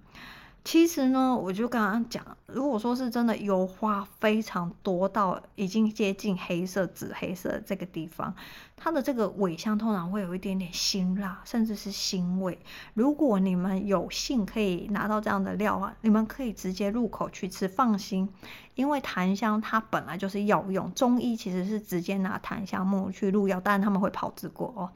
[0.64, 8.34] 其实呢，我就刚刚讲，如果说是真的油花非常多到已经接近黑色、紫黑色这个地方，
[8.76, 12.58] 它的这个尾香通常会有一点点辛辣，甚至是腥味。
[12.96, 18.28] 如果你们有幸可以拿到这样的料啊，你们可以直接入口去吃，放心，
[18.74, 24.90] 因为檀香它本来就是药用，中医其实是直接拿檀香木去入药，当然他们会炮制过哦。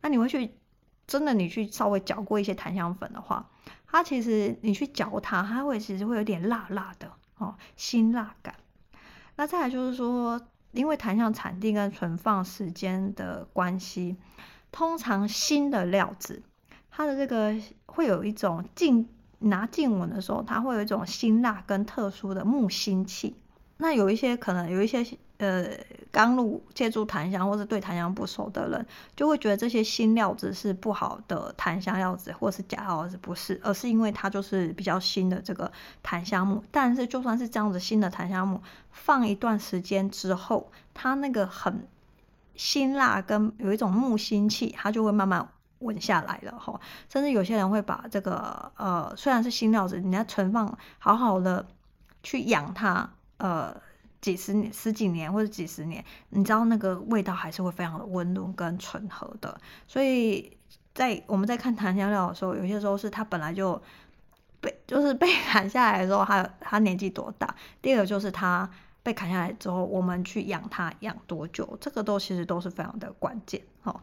[0.00, 0.54] 那你会去？
[1.10, 3.50] 真的，你去稍微嚼过一些檀香粉的话，
[3.84, 8.54] 它其实你去嚼它，它会其实会有点辣辣的哦，辛辣感。
[9.34, 10.40] 那再来就是说，
[10.70, 14.16] 因为檀香产地跟存放时间的关系，
[14.70, 16.44] 通常新的料子，
[16.92, 17.56] 它的这个
[17.86, 19.08] 会有一种近
[19.40, 23.34] 拿近闻的时候，它会有一种辛辣跟特殊的木腥气。
[23.78, 25.04] 那有一些可能有一些
[25.40, 25.68] 呃
[26.10, 28.86] 刚入借助檀香或是对檀香不熟的人，
[29.16, 35.72] 就会觉得这些新料子是不好的檀香料子，或是假料子，不是，而是因为它就是比较新的这个
[36.02, 36.62] 檀香木。
[36.70, 38.60] 但是就算是这样子新的檀香木，
[38.90, 41.88] 放一段时间之后，它那个很
[42.54, 46.78] 辛辣跟有一种木腥气，它就会慢慢稳下来了哈。
[47.08, 51.66] 甚至有些人会把这个呃虽然是新料子，你要存放好好的
[52.22, 53.08] 去养它。
[53.38, 53.74] 呃，
[54.20, 59.58] 几十年、十几年或者几十年，你知道那个味道还是会非常的温润跟醇和的。
[59.86, 60.56] 所以
[60.94, 63.80] 在我们在看檀香料的时候，有些时候是它本来就
[64.60, 67.46] 被就是被 砍下来的时候，它它年纪多大；
[67.80, 68.68] 第二个就是它
[69.02, 73.62] 被砍下来之后，我们去养它养多久，这个都其实都是非常的关键。
[73.84, 74.00] 哦，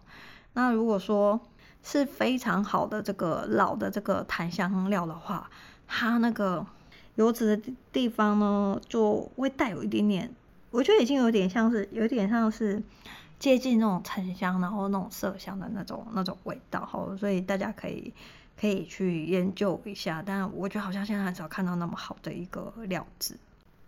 [0.54, 1.40] 那如果说
[1.84, 5.50] 是非常好的这个老的这个檀香料的话，
[5.86, 6.66] 它那个。
[7.18, 10.34] 油脂的地方呢，就会带有一点点，
[10.70, 12.82] 我觉得已经有点像是，有点像是
[13.40, 18.14] 接近那种沉香，然后那种麝香的那种那种味道哈，所以大家可以
[18.60, 20.24] 可以去研究一下。
[20.24, 23.36] 但我觉得好像现在很少看到那么好的一个料子。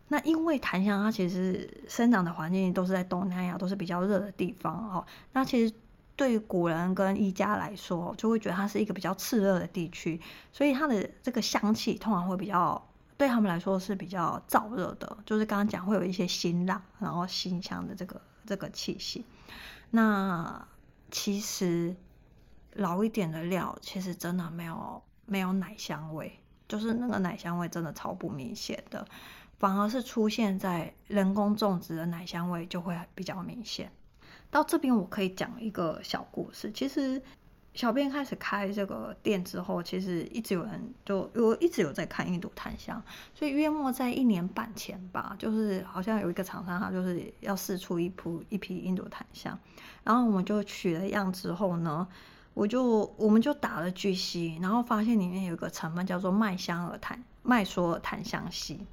[0.08, 5.06] 那因为檀香它其实生长的环境都是在东南亚，都是比较热的地方哈。
[5.34, 5.72] 那其实
[6.16, 10.20] 对于古人跟医家来说，就会觉得它是一个比较炽热的地区，
[10.52, 12.84] 所以它的这个香气通常会比较。
[13.20, 19.26] 对他们来说是比较燥热的，就是刚刚讲会有一些辛辣，然后辛香的这个这个气息。
[19.90, 20.66] 那
[21.12, 21.94] 其实
[22.72, 26.40] 老一点的料，其实真的没有没有奶香味，
[26.70, 29.06] 就是那个奶香味真的超不明显的，
[29.58, 33.92] 反而是出现在人工种植的奶香味就会比较明显。
[34.50, 37.22] 到这边我可以讲一个小故事，其实。
[37.76, 43.02] 小编开始开这个店之后，其实一直有人就我一直有在看印度檀香，
[43.34, 49.58] 所以约莫在一年半前吧，就是好像有一个厂商他就是要试出一批一批印度檀香，
[50.04, 52.06] 然后我们就取了样之后呢，
[52.54, 58.86] 我就我们就打了 GC，然后发现里面有一个成分叫做麦香尔檀麦索尔檀香烯，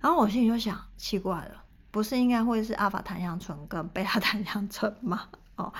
[0.00, 5.28] 然后我心里就想奇怪了，不是应该会是阿法檀香醇跟贝塔檀香醇吗？
[5.56, 5.70] 哦，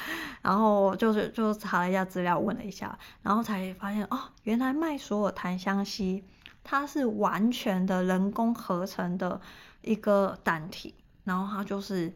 [0.42, 6.22] 然后就是就查了一下资料，问了一下，然后才发现哦，原来麦索尔檀香烯
[6.62, 9.40] 它是完全的人工合成的
[9.80, 10.94] 一个单体，
[11.24, 12.14] 然后它就是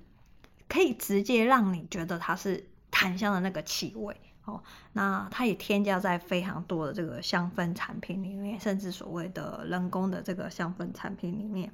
[0.69, 4.63] 可以直接让你觉得它是檀香的那个气味哦。
[4.93, 11.73] 那它也添加在非常多的这个香氛产品里面，甚至所谓的人工的这个香氛产品里面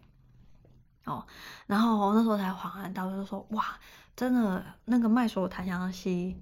[1.06, 1.26] 哦。
[1.66, 3.64] 然后那时候才恍然大悟，就说哇。
[4.14, 6.36] 真的，那个麦索檀香烯，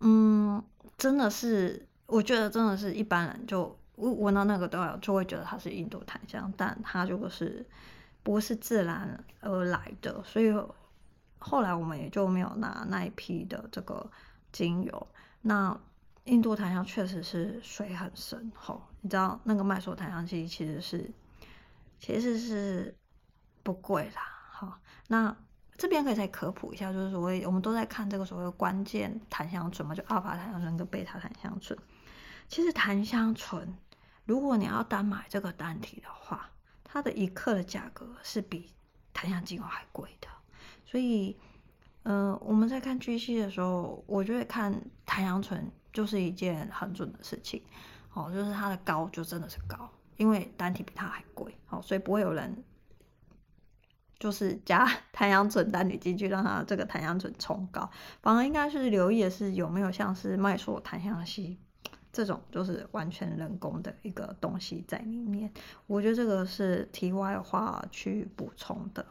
[0.00, 0.62] 嗯，
[0.98, 7.66] 真的是，我觉得真的是一般人就闻到那个都要就会觉得它是印度檀香，但它就是
[8.22, 10.52] 不是自然而来的，所以
[11.38, 14.08] 后来我们也就没有拿那一批的这个
[14.52, 15.06] 精油。
[15.40, 15.76] 那
[16.24, 21.10] 印度檀香确实是水很深厚，你知道那个麦索檀香烯其实是
[21.98, 22.94] 其实是
[23.62, 24.78] 不贵啦，好，
[25.08, 25.34] 那。
[25.76, 31.76] 这边可以再科普一下，就是所谓我们都在看这个所谓的关键檀香醇嘛，就阿尔法檀香醇跟贝塔檀香醇。
[32.48, 33.76] 其实檀香醇，
[34.26, 36.50] 如果你要单买这个单体的话，
[36.84, 38.70] 它的一克的价格是比
[39.12, 40.28] 檀香精油还贵的。
[40.84, 41.36] 所以，
[42.02, 47.62] 呃，我们在看 GC 的时候，我觉得看檀香醇就是一件很准的事情。
[48.12, 51.56] 哦，就是它的高就真的是高，因为单体比它还贵。
[51.70, 52.62] 哦，所以不会有人。
[54.22, 57.90] 就是加 檀香醇单体进去，让它这个檀香醇冲高。
[58.22, 61.58] 反而应该是留意的是有没有像是麦索檀香烯
[62.12, 65.50] 这种，就是完全人工的一个东西在里面。
[65.88, 69.04] 我觉得这个是题外话去补充的。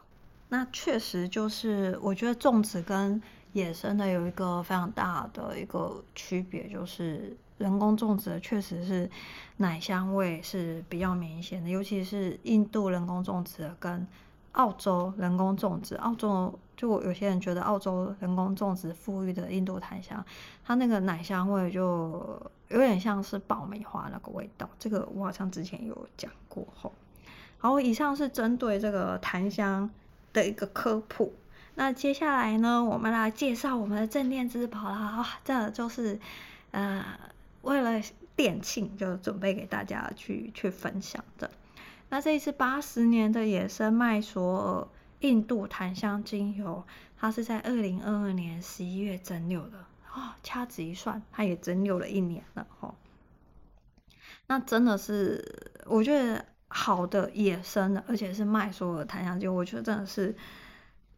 [0.48, 3.20] 那确实就是，我觉得种植跟
[3.52, 9.10] 野生的有一个非常大的一个区别，就是人工种植确实是
[9.58, 14.06] 奶香味是比较明显的，尤其是印度人工种植跟。
[14.52, 20.24] 澳洲人工种植，澳洲就有些人觉得澳洲人工种植富裕的印度檀香，
[20.64, 24.68] 它那个奶香味就有点像是爆米花那个味道。
[24.78, 26.92] 这个我好像之前有讲过吼。
[27.58, 29.88] 好，以上是针对这个檀香
[30.32, 31.32] 的一个科普。
[31.74, 35.16] 那接下来呢，我们来介绍我们的镇店之宝啦。
[35.18, 36.20] 哇，这就是
[36.72, 37.02] 呃
[37.62, 38.02] 为了
[38.36, 41.50] 店庆就准备给大家去去分享的。
[42.12, 44.88] 那这一次八十年的野生麦索尔
[45.20, 46.84] 印度檀香精油，
[47.16, 49.78] 它是在二零二二年十一月蒸馏的
[50.12, 52.94] 哦，掐指一算，它也蒸馏了一年了哦。
[54.46, 60.36] 那真的是，我觉得好的野生的，而且是麦索尔檀香精油，我觉得真的是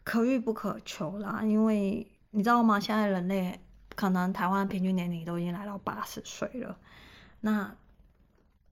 [0.05, 1.41] 可遇不可求啦。
[1.43, 2.79] 因为你知道吗？
[2.79, 3.59] 现在人类
[3.97, 6.79] 可能台湾平均年龄都已经来到八十岁了，
[7.41, 7.75] 那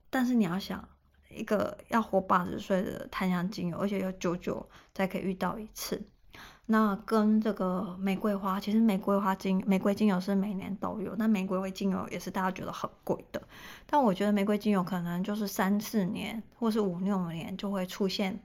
[0.09, 0.87] 但是你要想，
[1.35, 6.01] 一个要活八十岁的檀香精油，而且要久久才可以遇到一次。
[6.65, 13.41] 那跟这个玫瑰花，其实玫瑰花精玫瑰精油是每年都有，那玫瑰花精油也是大家觉得很贵的。
[13.85, 18.39] 但我觉得玫瑰精油可能就是三四年或是五六年就会出现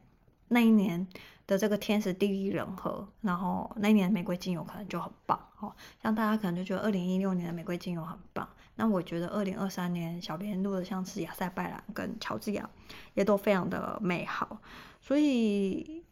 [0.48, 1.06] 那一年
[1.46, 5.72] 的这个天时地利人和，然后那一年玫瑰精油可能就很棒哦。
[6.02, 8.48] 像大家可能就觉得二零一六年的玫瑰精油很棒，
[8.78, 12.70] 那我觉得二零二三年小编录的像是亚塞拜然跟乔治亚
[13.12, 14.62] 也都非常的美好，
[15.02, 16.02] 所以。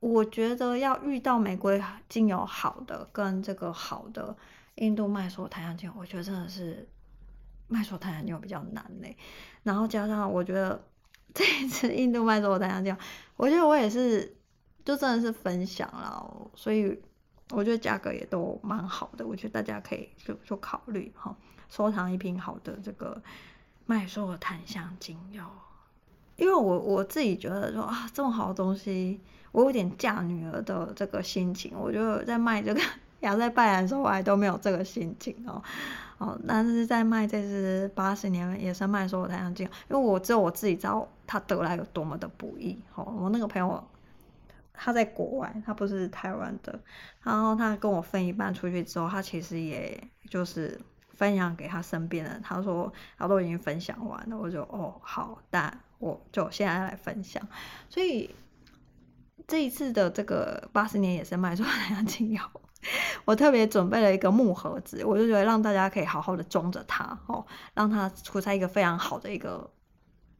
[0.00, 4.36] 我觉得要遇到玫瑰精油好的，跟这个好的
[4.74, 6.86] 印度麦索檀香精油，我觉得真的是
[7.68, 9.16] 麦索檀香精油比较难嘞。
[9.62, 10.86] 然后加上我觉得
[11.32, 13.00] 这一次印度麦索檀香精油，
[13.38, 14.36] 我觉得我也是
[14.84, 17.00] 就真的是分享了，所以
[17.50, 19.26] 我觉得价格也都蛮好的。
[19.26, 21.34] 我觉得大家可以就就考虑哈，
[21.68, 23.20] 收藏一瓶好的这个
[23.86, 25.42] 麦索檀香精油，
[26.36, 29.20] 因为我我自己觉得说啊，这么好的东西。
[29.52, 32.80] 我有点嫁女儿的这个心情，我觉得在卖这个
[33.20, 35.62] 亚塞拜然的时候，我还都没有这个心情哦
[36.18, 43.04] 哦，但是在卖这支八十年野生麦索尔檀香精油，因为我只有我自己知道它得来有多么的不易哦。
[43.16, 43.84] 我那个朋友
[44.74, 46.78] 他在国外，他不是台湾的，
[47.22, 49.98] 然后他跟我分一半出去之后，他其实也
[50.28, 50.78] 就是
[51.14, 57.42] 分享给他身边人，他说他都已经分享完了，我就哦好，但我就现在来分享，
[57.88, 58.34] 所以。
[59.46, 62.40] 这一次的这个八十年野生麦索尔檀香精油，
[63.26, 67.44] 我特别准备了一个木盒子，我就觉得让大家可以好好的装着它哦，
[67.74, 69.70] 让它处在一个非常好的一个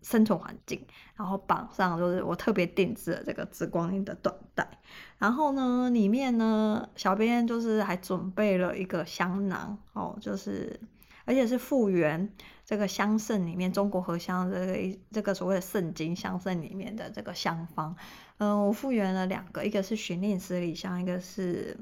[0.05, 0.87] 生存环境。
[1.17, 4.69] 然后绑上就是我特别定制的这个紫光印的缎带。
[5.19, 10.79] 然后呢，里面呢，小编就是还准备了一个香囊哦，就是
[11.25, 12.29] 而且是复原
[12.67, 17.97] 这个香圣里面中国荷香这个这个所谓的圣经香圣里面的这个香方。
[18.39, 21.79] 嗯，我复原了两个，一个是寻令十里香，一个是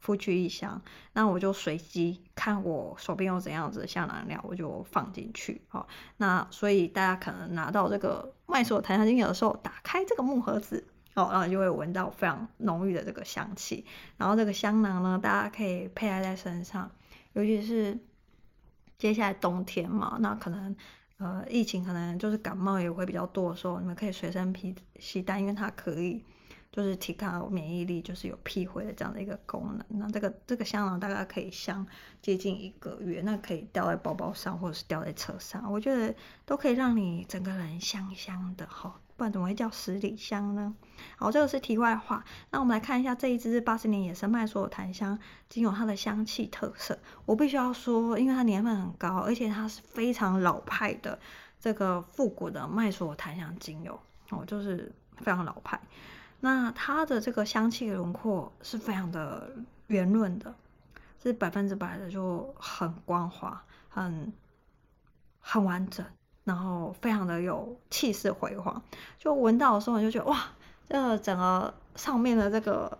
[0.00, 0.82] 夫曲异香。
[1.12, 5.60] 那我就随机看我手边有怎样子的香囊料，我就放进去。
[5.68, 13.84] 好，那所以大家可能拿到这个麦索檀香精油的时候，打开这个木盒子，哦，然后就会闻到非常浓郁的这个香气。
[14.16, 16.90] 然后这个香囊呢，大家可以佩戴在身上，
[17.32, 17.98] 尤其是
[18.98, 20.76] 接下来冬天嘛，那可能。
[21.18, 26.22] 呃，疫情可能就是感冒也会比较多的时候，你们可以随身携携带，因为它可以
[26.76, 29.98] 就是提高免疫力，就是有辟秽的这样的一个功能。
[29.98, 31.86] 那这个这个香囊大概可以香
[32.20, 36.14] 接近一个月，那可以吊在包包上或者是吊在车上，我觉得
[36.44, 39.00] 都可以让你整个人香香的哈。
[39.16, 40.74] 不然怎么会叫十里香呢？
[41.16, 42.22] 好，这个是题外话。
[42.50, 45.18] 那我们来看一下这一支八十年野生麦索尔檀香
[45.48, 46.98] 精油它的香气特色。
[47.24, 51.18] 我必须要说，因为它年份很高，而且它是非常老派的
[51.58, 53.98] 这个复古的麦索尔檀香精油
[54.28, 55.80] 哦，就是非常老派。
[56.46, 59.50] 那它的这个香气轮廓是非常的
[59.88, 60.54] 圆润的，
[61.20, 64.32] 是百分之百的就很光滑，很
[65.40, 66.06] 很完整。
[66.44, 68.80] 然后非常的有气势辉煌，
[69.18, 70.40] 就闻到的时候你就觉得哇，
[70.88, 72.96] 这个整个上面的这个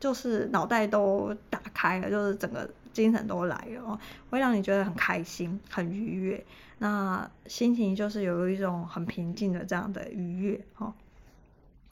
[0.00, 6.42] 就是脑袋都打开了，就是整个精神都来了，会让你觉得很开心、很愉悦。
[6.78, 10.94] 那心情就是有一种很平静的这样的愉悦哈。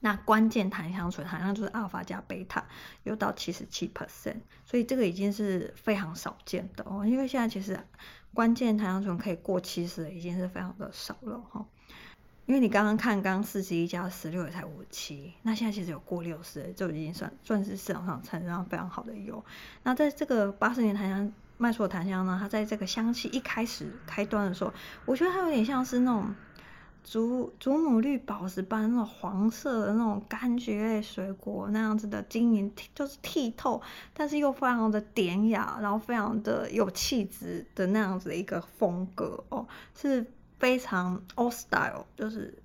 [0.04, 2.62] 那关键檀香醇好像就是阿尔法加贝塔，
[3.04, 4.36] 又到七十七 percent，
[4.66, 7.06] 所以这个已经是非常少见的哦。
[7.06, 7.80] 因为现在其实
[8.34, 11.64] 关键檀香醇可以过七十的已经是非常的少了哈。
[12.44, 19.42] 因为你刚刚看刚四十一加十六也才五七，那现在其实有过六十，就已经算算是市场上产生非常好的油。
[19.84, 24.74] 那在这个八十年檀香麦索檀香呢，它在这个香气一开始开端的时候，
[25.06, 26.34] 我觉得它有点像是那种。
[27.04, 33.80] 祖祖母绿宝石般那种黄色的那种柑橘类水果那样子的晶莹，就是剔透，
[34.14, 40.24] 但是又非常的典雅，然后非常的有气质的那样子的一个风格哦，是
[40.58, 42.58] 非常 old style，就是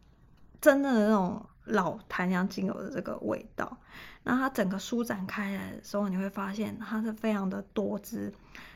[0.61, 3.77] 真的那种老檀香精油的这个味道。
[4.23, 8.33] 那它整个舒展开来的时候，你会发现它是非常的多汁，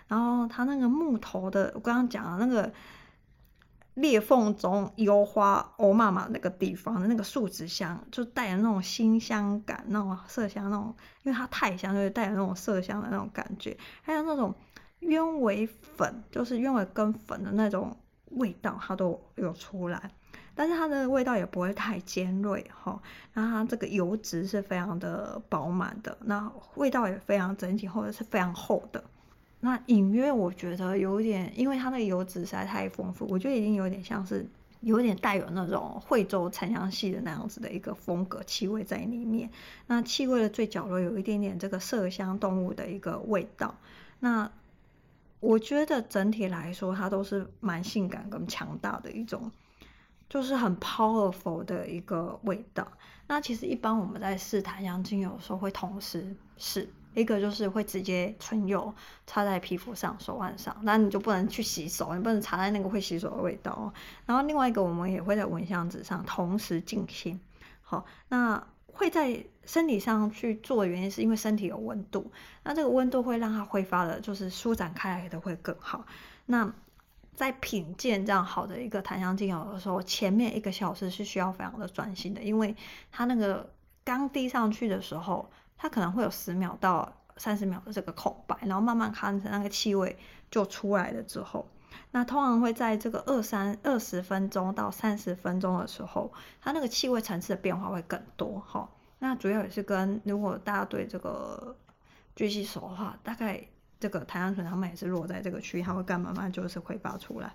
[0.10, 2.70] 然后它那个木头的，我刚刚讲的那个。
[3.96, 13.78] 裂缝中油花欧妈妈那个地方的那个树脂香，就带有那种辛香感，那种麝香那种，因为它太香，就是带有那种麝香的那种感觉。
[14.02, 14.54] 还有那种
[15.00, 17.96] 鸢尾粉，就是鸢尾根粉的那种
[18.32, 20.10] 味道，它都有出来。
[20.56, 23.02] 但是它的味道也不会太尖锐哈，
[23.34, 29.04] 然后它这个油脂是非常的饱满的，那味道也非常整体或者是非常厚的。
[29.66, 34.46] 那隐约我觉得有点，因为它那个油脂实在太丰富，我觉得已经有点像是
[34.82, 39.50] 有点带有那种惠州檀香系的那样子的一个风格气味在里面。
[39.88, 43.74] 那气味的最角落有一点点这个麝香动物的一个味道。
[44.20, 44.52] 那
[45.40, 49.50] 我觉得整体来说，它都是蛮性感跟强大的一种。
[50.30, 52.88] 就是很 powerful 的一个味道。
[53.28, 58.94] 那其实一般我们在试檀香精油的时候，会同时试一个，就是会直接唇油
[59.26, 63.94] 擦在皮肤上、手腕上，那你就不能去洗手，你不能擦在那个会洗手的味道。
[64.26, 67.40] 然后另外一个，我们也会在蚊香纸上同时进行。
[67.82, 72.32] 好，那会在身体上去做的原因，是因为身体有温度，
[72.64, 76.06] 那这个温度会让它挥发的，就是舒展开来的会更好。
[76.46, 76.74] 那
[77.36, 82.76] 在品鉴这样好的一个檀香精油的时候，前面一个小时是需要非常的专心的，因为
[83.12, 83.72] 它那个
[84.04, 85.50] 刚滴上去的时候，
[85.84, 90.18] 它可能会有十秒到三十秒的这个空白，然后慢慢看着那个气味
[90.50, 91.68] 就出来了之后，
[92.12, 96.32] 那通常会在这个二三二十分钟到三十分钟的时候，
[96.62, 98.90] 它那个气味层次的变化会更多哈。
[99.20, 101.76] 那主要也是跟如果大家对这个
[102.34, 103.62] 巨细手的话，大概。
[104.00, 106.50] 这个檀香醇，他们也是落在这个区域，它会干嘛嘛？
[106.50, 107.54] 就是挥发出来。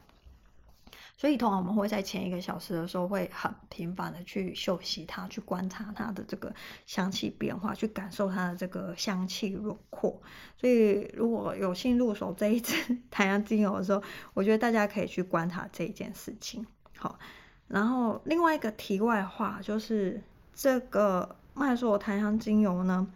[1.18, 6.54] 所以通常我们会在前一个小时的时候，会很频繁的去嗅吸它，去观察它的这个
[6.86, 10.22] 香气变化，去感受它的这个香气轮廓。
[10.56, 14.00] 所以如果有幸入手这一支 檀香精油的时候，
[14.32, 16.64] 我觉得大家可以去观察这一件事情。
[16.96, 17.18] 好，
[17.66, 20.22] 然后另外一个题外话就是
[20.54, 23.06] 这个麦索檀香精油呢。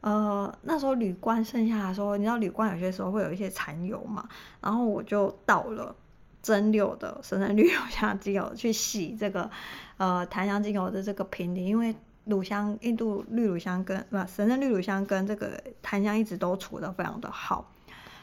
[0.00, 4.26] 呃，那时候铝罐剩下的时候，你知道铝罐有些时候会有一些残油嘛，
[4.62, 5.94] 然后我就倒了
[6.42, 9.50] 蒸馏的神圣绿乳香精油去洗这个
[9.98, 17.72] 呃檀香精油的这个瓶底，因为乳香印度绿乳香跟不神圣绿乳香跟这个檀香一直都处的非常的好。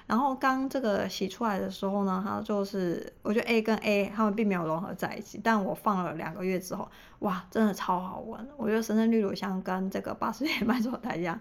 [0.07, 6.89] 然后刚这个洗出来的时候呢，它就是我觉得 A 跟 A 它们并没有融合在一起，但我放了两个月之后，
[7.19, 8.47] 哇，真的超好闻！
[8.55, 11.37] 我觉得神圣绿乳香跟这个八十年麦索檀香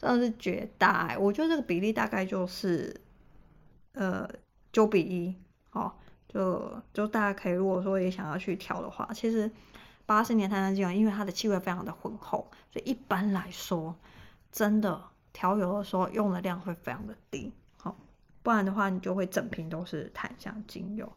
[0.00, 3.00] 真的是绝搭，我觉得这个比例大概就是
[3.92, 4.28] 呃
[4.72, 5.36] 九比一，
[5.70, 5.92] 哦，
[6.28, 9.50] 就就大家可以如果说也想要去调的话，其实
[10.04, 13.94] 八十年檀香精油因为它的气味非常的浑厚，所以一般来说
[14.52, 15.02] 真的
[15.32, 17.52] 调油的时候用的量会非常的低。
[17.76, 17.96] 好
[18.42, 21.10] 不然的话，你就会整瓶都是檀香精油。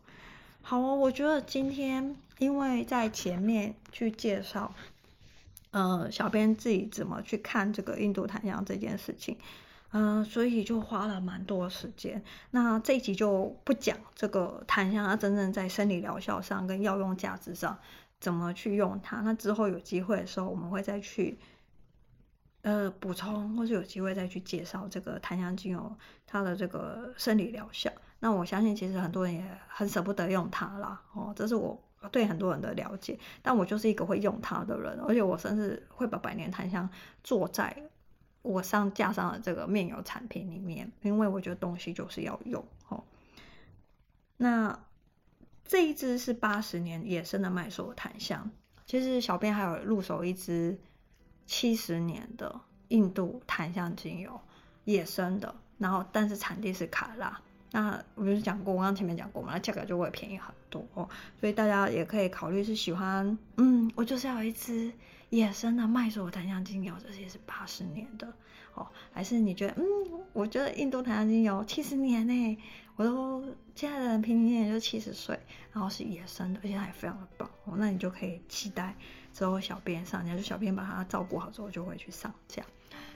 [0.62, 4.74] 好哦，我觉得今天因为在前面去介绍，
[5.72, 9.38] 呃，小编自己怎么去看这个印度檀香这件事情，
[9.92, 12.24] 嗯、所以就花了蛮多时间。
[12.52, 17.78] 那这一集就不讲这个檀香它真正在生理疗效上跟药用价值上
[18.20, 19.22] 怎么去用它。
[19.22, 21.38] 那之后有机会的时候，我们会再去。
[22.64, 25.96] 呃，补充或是有机会再去介绍这个檀香精油
[26.28, 27.92] 它的这个生理疗效。
[28.20, 31.82] 那我相信其实很多人也很舍不得用它啦，哦，这是我
[32.12, 33.18] 对很多人的了解。
[33.42, 36.88] 但我就是一个会用它的人，而且我甚至会把百年檀香
[37.24, 37.76] 做在
[38.42, 42.66] 我上架上的这个面油产品里面，因为我觉得东西就是要用。
[42.90, 43.04] 哦，
[44.38, 44.80] 那
[45.66, 48.52] 这一支是八十年野生的麦索檀香，
[48.86, 50.78] 其实小编还有入手一支。
[51.48, 54.40] 七十年的印度檀香精油，
[54.86, 57.42] 野生的，然后但是产地是卡拉。
[57.72, 61.10] 那我不是讲过，我刚刚前面讲过嘛，那价格就会便宜很多哦。
[61.42, 64.94] 所以大家也可以考虑是喜欢，嗯，我就是要一支
[65.32, 68.28] 野生的麦索檀香精油，这些是八十年的
[68.74, 69.86] 哦，还是你觉得，嗯，
[70.34, 72.58] 我觉得印度檀香精油七十年呢，
[72.98, 73.42] 我都
[73.74, 75.40] 现在的人平均年就七十岁，
[75.72, 78.94] 然后是野生的，而且还非常的棒哦，那你就可以期待。
[79.34, 82.62] 之后小编上架，就小编把它照顾好之后就会去上架。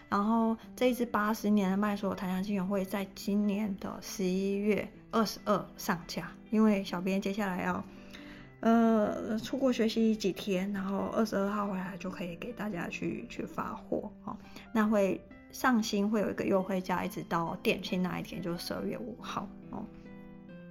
[0.08, 7.84] 然后这一支八十年的麦索檀香精油会在今年的十一月二十二上架，因为小编接下来要
[8.60, 14.38] 呃出国学习几天，然后二十二号回来就可以给大家去去发货哦。
[14.72, 15.20] 那会
[15.52, 19.86] 上新会有一个优惠价，一直到店庆那一天，就是十二月五号哦。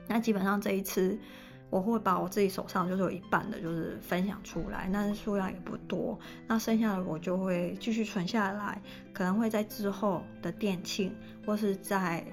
[0.06, 1.18] 那基本上这一次。
[1.70, 6.16] 我会把我自己手上就是有一半的，就是分享出来，但是数量也不多。
[6.46, 8.80] 那剩下的我就会继续存下来，
[9.12, 11.12] 可能会在之后的店庆，
[11.44, 12.24] 或是在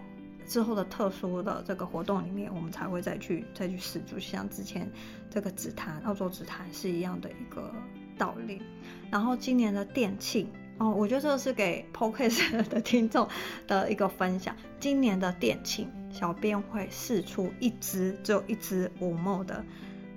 [0.48, 4.89] 之后的特殊的这个活动里面，我们才会再去再去试，就像之前
[5.30, 7.74] 这个紫檀澳洲紫檀是一样的一个
[8.18, 8.62] 道理。
[9.10, 13.28] 然后今年的店庆哦，我觉得这个是给 Podcast 的听众
[13.68, 14.56] 的一个分享。
[14.80, 19.64] 今年的店庆，小编会试出一支，只有一支五 ml 的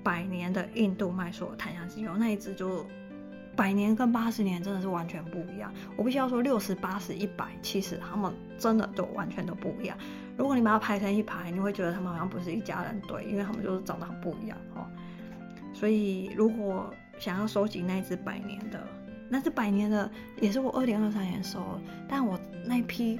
[0.02, 2.86] 百年的印度麦索檀香精油，那一支就。
[3.56, 5.72] 百年跟八十年真的是完全不一样。
[5.96, 9.96] 我必须要说，六十、八十、一百、七十，他们真的都完全都不一样。
[10.36, 14.86] 如果你把它排成一排，你会觉得他们好像不是一家人，对，因为他们就是长得很不一样哦。
[15.72, 18.82] 所以，如果想要收集那只百年的，
[19.28, 23.18] 那只百年的也是我二零二三年收的，但我那批。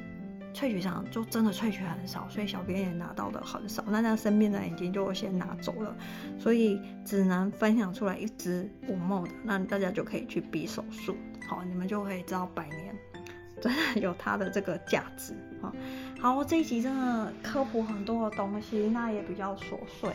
[0.55, 3.85] 萃取上就真的萃取很少，所以小编也拿到的很少。
[3.89, 5.95] 那那身边的人已经就先拿走了，
[6.39, 11.17] 所以只能分享出来一支五 ml 的，那大家就可以去比手速，
[11.49, 12.95] 好，你们就可以知道百年
[13.61, 15.35] 真的有它的这个价值。
[15.61, 15.75] 好，
[16.21, 20.11] 好，这一集真的科普很多的东西，那也比较琐碎。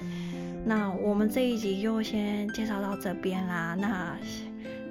[0.65, 3.75] 那我们这一集就先介绍到这边啦。
[3.77, 4.17] 那。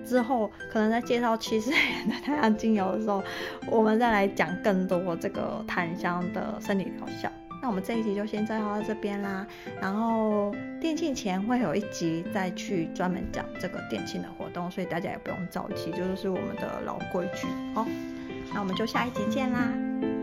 [0.09, 3.23] 之后可能在介绍七十元的檀香精油的时候，
[3.71, 7.31] 我们再来讲更多这个檀香的生理疗效。
[7.61, 9.47] 那我们这一集就先介绍到这边啦。
[9.81, 17.47] 然后店庆前会有一集再去专门讲这个店庆的活动，所以大家也不用着急，就是我们的老规矩。
[17.75, 17.85] 好，
[18.55, 20.18] 那我们就下一集见啦。